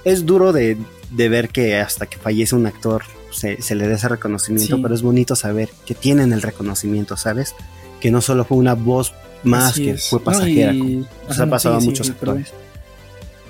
[0.03, 0.77] es duro de,
[1.11, 4.81] de ver que hasta que fallece un actor se, se le dé ese reconocimiento, Sí.
[4.81, 7.55] pero es bonito saber que tienen el reconocimiento, ¿sabes?
[7.99, 9.13] Que no solo fue una voz
[9.45, 10.09] más Así que es.
[10.09, 10.91] fue No, pasajera, y- como
[11.27, 12.51] nos Ajá, ha pasado sí, a muchos sí, actores.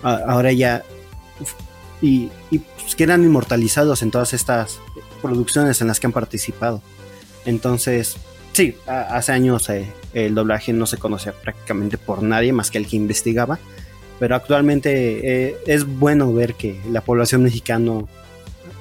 [0.03, 0.83] Ahora ya
[2.01, 4.79] y, y pues, quedan inmortalizados en todas estas
[5.21, 6.81] producciones en las que han participado.
[7.45, 8.15] Entonces,
[8.53, 12.77] sí, a- hace años eh, el doblaje no se conocía prácticamente por nadie más que
[12.77, 13.57] el que investigaba,
[14.19, 18.07] pero actualmente eh, es bueno ver que la población mexicano,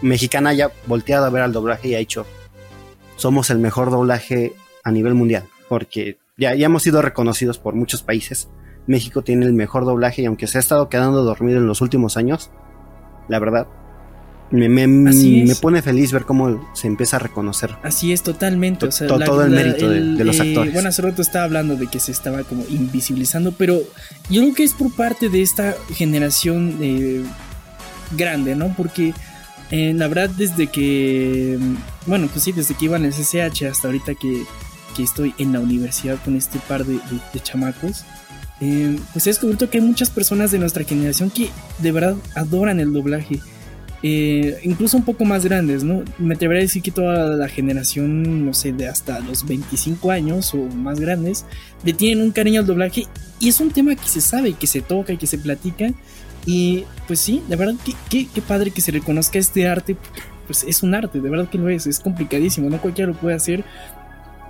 [0.02, 2.26] mexicana haya volteado a ver al doblaje y ha dicho,
[3.16, 4.52] somos el mejor doblaje
[4.82, 8.48] a nivel mundial, porque ya, ya hemos sido reconocidos por muchos países.
[8.86, 12.16] México tiene el mejor doblaje y aunque se ha estado quedando dormido en los últimos
[12.16, 12.50] años,
[13.28, 13.66] la verdad,
[14.50, 14.68] me,
[15.60, 17.74] pone feliz ver cómo se empieza a reconocer.
[17.82, 18.86] Así es, totalmente.
[18.86, 20.72] O sea, To- todo el mérito de- de los actores.
[20.74, 23.80] Bueno, hace rato estaba hablando de que se estaba como invisibilizando, pero
[24.28, 27.24] yo creo que es por parte de esta generación eh,
[28.16, 28.74] grande, ¿no?
[28.76, 29.14] Porque
[29.70, 31.58] eh, la verdad, desde que.
[32.06, 34.44] Bueno, pues sí, desde que iba en el CCH hasta ahorita que,
[34.94, 37.00] que estoy en la universidad con este par de,
[37.42, 38.04] chamacos.
[38.60, 42.80] eh, pues he descubierto que hay muchas personas de nuestra generación que de verdad adoran
[42.80, 43.40] el doblaje
[44.06, 46.04] eh, incluso un poco más grandes, ¿no?
[46.18, 50.52] Me atrevería a decir que toda la generación, no sé, de hasta los 25 años
[50.52, 51.46] o más grandes,
[51.84, 53.06] le tienen un cariño al doblaje
[53.40, 55.90] y es un tema que se sabe, que se toca y que se platica.
[56.44, 59.96] Y pues sí, de verdad, qué, qué, qué padre que se reconozca este arte,
[60.46, 63.36] pues es un arte, de verdad que lo es, es complicadísimo, no cualquiera lo puede
[63.36, 63.64] hacer.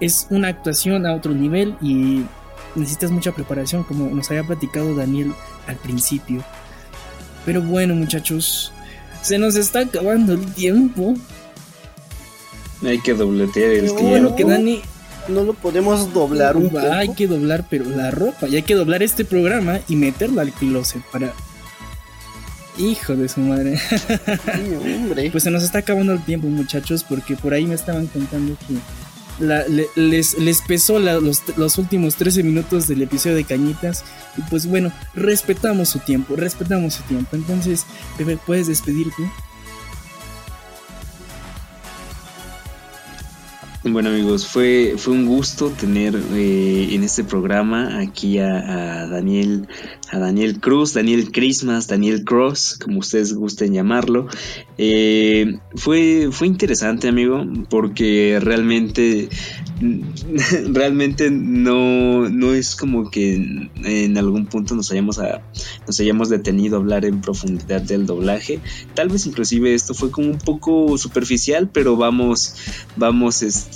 [0.01, 2.25] Es una actuación a otro nivel y
[2.75, 5.33] necesitas mucha preparación, como nos había platicado Daniel
[5.67, 6.45] al principio.
[7.45, 8.73] Pero bueno, muchachos,
[9.23, 11.15] se nos está acabando el tiempo.
[12.85, 14.03] Hay que dobletear el tiempo.
[14.03, 14.83] bueno que Dani
[15.29, 16.93] No lo podemos doblar un poco.
[16.93, 18.49] hay que doblar, pero la ropa.
[18.49, 21.33] Y hay que doblar este programa y meterla al closet para.
[22.77, 23.79] Hijo de su madre.
[24.83, 25.31] Hombre.
[25.33, 28.75] Pues se nos está acabando el tiempo, muchachos, porque por ahí me estaban contando que
[29.39, 34.05] la- le- les, les pesó la- los, los últimos 13 minutos del episodio de Cañitas.
[34.37, 37.37] Y pues bueno, respetamos su tiempo, respetamos su tiempo.
[37.37, 37.85] Entonces,
[38.19, 39.31] Pepe, ¿puedes despedirte?
[43.87, 49.69] Bueno amigos, fue, fue un gusto tener eh, en este programa aquí a, Daniel,
[50.11, 54.27] a Daniel Cruz, Daniel Christmas, Daniel Cross, como ustedes gusten llamarlo.
[54.79, 59.29] Eh, fue, fue interesante amigo, porque realmente,
[60.73, 65.43] realmente no, no es como que en, en algún punto nos hayamos, a,
[65.87, 68.61] nos hayamos detenido a hablar en profundidad del doblaje.
[68.95, 72.55] Tal vez inclusive esto fue como un poco superficial, pero vamos,
[72.97, 73.74] vamos, este,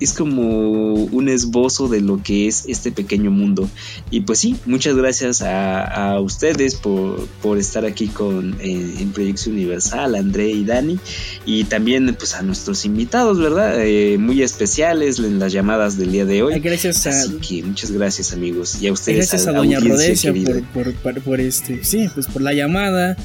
[0.00, 3.68] es como un esbozo de lo que es este pequeño mundo.
[4.12, 5.82] Y pues sí, muchas gracias a,
[6.12, 11.00] a ustedes por, por estar aquí con eh, en Proyección Universal, André y Dani,
[11.44, 13.74] y también pues a nuestros invitados, ¿verdad?
[13.84, 16.60] Eh, muy especiales en las llamadas del día de hoy.
[16.60, 19.18] Gracias a, Así que muchas gracias amigos y a ustedes.
[19.30, 20.32] Gracias a la Doña Rodesia
[20.72, 23.16] por, por- por este, sí, pues por la llamada.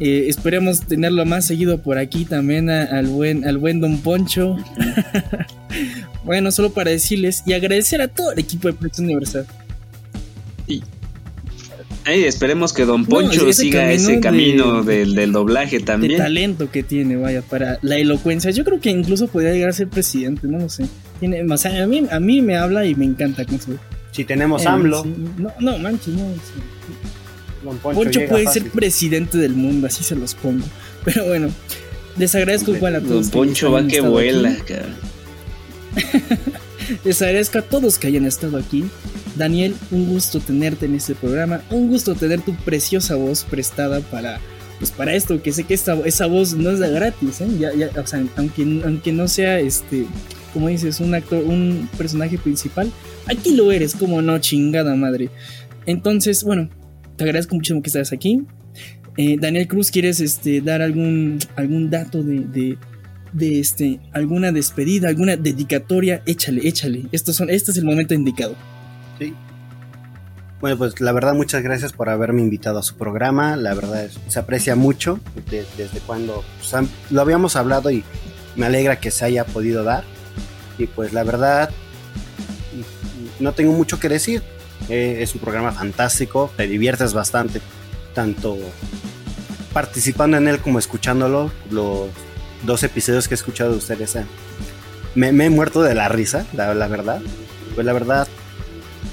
[0.00, 4.56] Eh, esperemos tenerlo más seguido por aquí también a- al buen, al buen Don Poncho.
[6.24, 9.46] bueno, solo para decirles y agradecer a todo el equipo de Proyección Universal.
[12.04, 15.78] Ay, esperemos que Don No, Poncho ese siga camino ese de- camino del, del doblaje
[15.80, 16.16] también.
[16.16, 18.50] talento que tiene, vaya, para la elocuencia.
[18.50, 20.86] Yo creo que incluso podría llegar a ser presidente, no lo sé.
[21.20, 23.76] Tiene, o sea, a mí, a mí me habla y me encanta con su.
[24.12, 25.14] Si tenemos eh, AMLO, sí.
[25.36, 26.20] No, no, manches, no.
[26.34, 26.60] sí.
[27.68, 28.62] Don Poncho, puede fácil.
[28.62, 30.64] ser presidente del mundo, así se los pongo.
[31.04, 31.50] Pero bueno,
[32.16, 33.30] les agradezco igual a todos.
[33.30, 34.56] Don que Poncho va que vuela.
[37.04, 38.84] Les agradezco a todos que hayan estado aquí.
[39.36, 41.60] Daniel, un gusto tenerte en este programa.
[41.70, 44.40] Un gusto tener tu preciosa voz prestada para,
[44.78, 47.48] pues para esto, que sé que esta, esa voz no es de gratis, ¿eh?
[47.58, 50.06] Ya, ya, o sea, aunque, aunque no sea este,
[50.54, 52.90] como dices, un actor, un personaje principal,
[53.26, 55.28] aquí lo eres, como no, chingada madre.
[55.84, 56.70] Entonces, bueno,
[57.18, 58.42] te agradezco muchísimo que estés aquí.
[59.18, 62.78] Eh, Daniel Cruz, ¿quieres este, dar algún, algún dato de, de,
[63.32, 66.22] de, este, alguna despedida, alguna dedicatoria?
[66.24, 67.02] Échale, échale.
[67.12, 68.54] Estos son, este es el momento indicado.
[69.18, 69.34] Sí.
[70.60, 73.56] Bueno, pues la verdad, muchas gracias por haberme invitado a su programa.
[73.56, 78.04] La verdad, es- se aprecia mucho de- desde cuando pues, han- lo habíamos hablado y
[78.56, 80.04] me alegra que se haya podido dar.
[80.78, 81.70] Y pues la verdad,
[83.40, 84.42] no tengo mucho que decir.
[84.88, 87.60] Eh, es un programa fantástico, te diviertes bastante,
[88.14, 88.56] tanto
[89.72, 91.50] participando en él como escuchándolo.
[91.70, 92.08] Los
[92.64, 94.24] dos episodios que he escuchado de ustedes, eh,
[95.14, 97.20] me, me he muerto de la risa, la, la verdad.
[97.74, 98.26] Pues la verdad,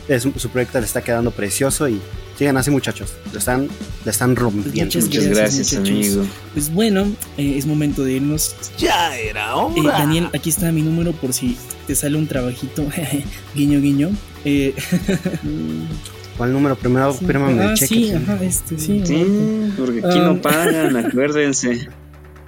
[0.07, 1.99] es, su proyecto le está quedando precioso y
[2.37, 3.67] sigan así muchachos, le están,
[4.03, 4.85] le están rompiendo.
[4.85, 6.25] Muchas Muchas gracias, gracias, amigo.
[6.53, 7.05] Pues bueno,
[7.37, 8.55] eh, es momento de irnos.
[8.77, 9.99] Ya era Eh, hora.
[9.99, 12.85] Daniel, aquí está mi número por si te sale un trabajito.
[13.55, 14.09] guiño, guiño.
[14.45, 14.73] Eh,
[16.37, 16.75] ¿Cuál número?
[16.75, 17.95] Primero, sí, fírmame ah, el cheque.
[17.95, 19.01] sí, ajá, este, sí.
[19.05, 21.87] Sí, porque aquí Um, no pagan, acuérdense.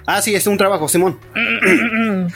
[0.06, 1.18] Ah, sí, es un trabajo, Simón.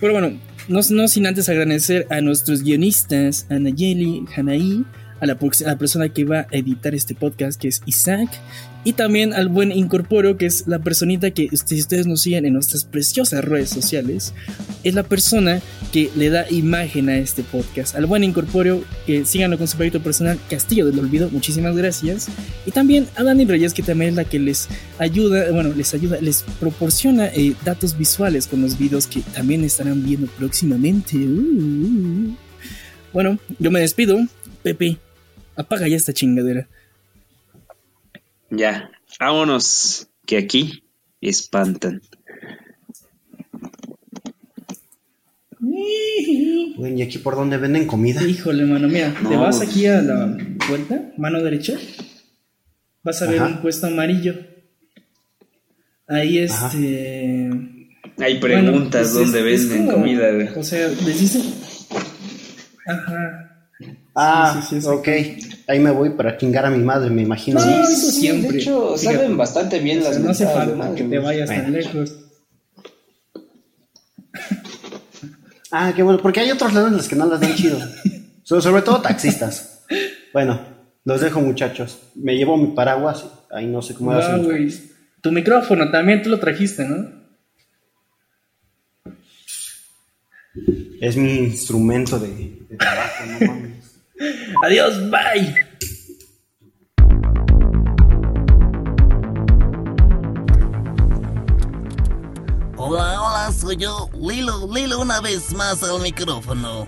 [0.00, 4.84] Pero bueno, no, no sin antes agradecer a nuestros guionistas, a Nayeli, Hanaí,
[5.20, 8.28] a la, a la persona que va a editar este podcast, que es Isaac,
[8.86, 12.52] y también al buen Incorporo, que es la personita que, si ustedes nos siguen en
[12.52, 14.32] nuestras preciosas redes sociales,
[14.84, 15.60] es la persona
[15.92, 17.96] que le da imagen a este podcast.
[17.96, 22.28] Al buen Incorporo, que síganlo con su proyecto personal, Castillo del Olvido, muchísimas gracias.
[22.64, 24.68] Y también a Dani Reyes, que también es la que les
[24.98, 30.04] ayuda, bueno, les ayuda, les proporciona eh, datos visuales con los videos que también estarán
[30.04, 31.16] viendo próximamente.
[31.16, 32.36] Uh.
[33.12, 34.16] Bueno, yo me despido.
[34.62, 34.98] Pepe,
[35.56, 36.68] apaga ya esta chingadera.
[38.50, 40.84] Ya, vámonos, que aquí
[41.20, 42.00] espantan.
[46.76, 48.22] Bueno, ¿y aquí por dónde venden comida?
[48.22, 49.40] Híjole, mano, mira, te No.
[49.40, 50.36] vas aquí a la
[50.68, 51.74] vuelta, mano derecha,
[53.02, 53.48] vas a ver Ajá.
[53.54, 54.34] un puesto amarillo.
[56.06, 56.66] Ahí Ajá.
[56.68, 57.50] este...
[58.18, 60.52] Hay bueno, preguntas pues, dónde es- es venden como- comida.
[60.56, 61.42] O sea, les dicen...
[62.86, 63.68] Ajá.
[64.14, 65.08] Ah, sí, sí, sí, ok.
[65.68, 67.58] Ahí me voy para chingar a mi madre, me imagino.
[67.60, 67.82] No, ¿no?
[67.88, 68.52] eso siempre.
[68.52, 69.16] De hecho, Fíjate.
[69.16, 72.14] saben bastante bien las no hace falta que te vayas tan lejos.
[75.72, 77.78] Ah, qué bueno, porque hay otros lados en los que no las dan chido.
[78.44, 79.82] So- sobre todo taxistas.
[80.32, 80.60] Bueno,
[81.04, 81.98] los dejo muchachos.
[82.14, 83.24] Me llevo mi paraguas.
[83.50, 84.44] Ahí no sé cómo No, hacen.
[84.44, 84.72] güey.
[85.20, 87.10] Tu micrófono también tú lo trajiste, ¿no?
[91.00, 92.28] Es mi instrumento de,
[92.68, 93.75] de trabajo, no mames.
[94.64, 95.54] Adiós, bye.
[102.78, 106.86] Hola, hola, soy yo, Lilo, Lilo una vez más al micrófono.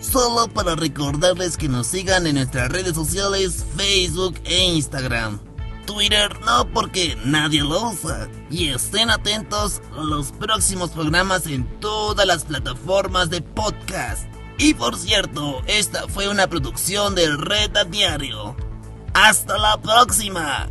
[0.00, 5.40] Solo para recordarles que nos sigan en nuestras redes sociales, Facebook e Instagram.
[5.86, 8.28] Twitter no porque nadie lo usa.
[8.50, 14.35] Y estén atentos a los próximos programas en todas las plataformas de podcast.
[14.58, 18.56] Y por cierto, esta fue una producción de Red Diario.
[19.12, 20.68] ¡Hasta la próxima!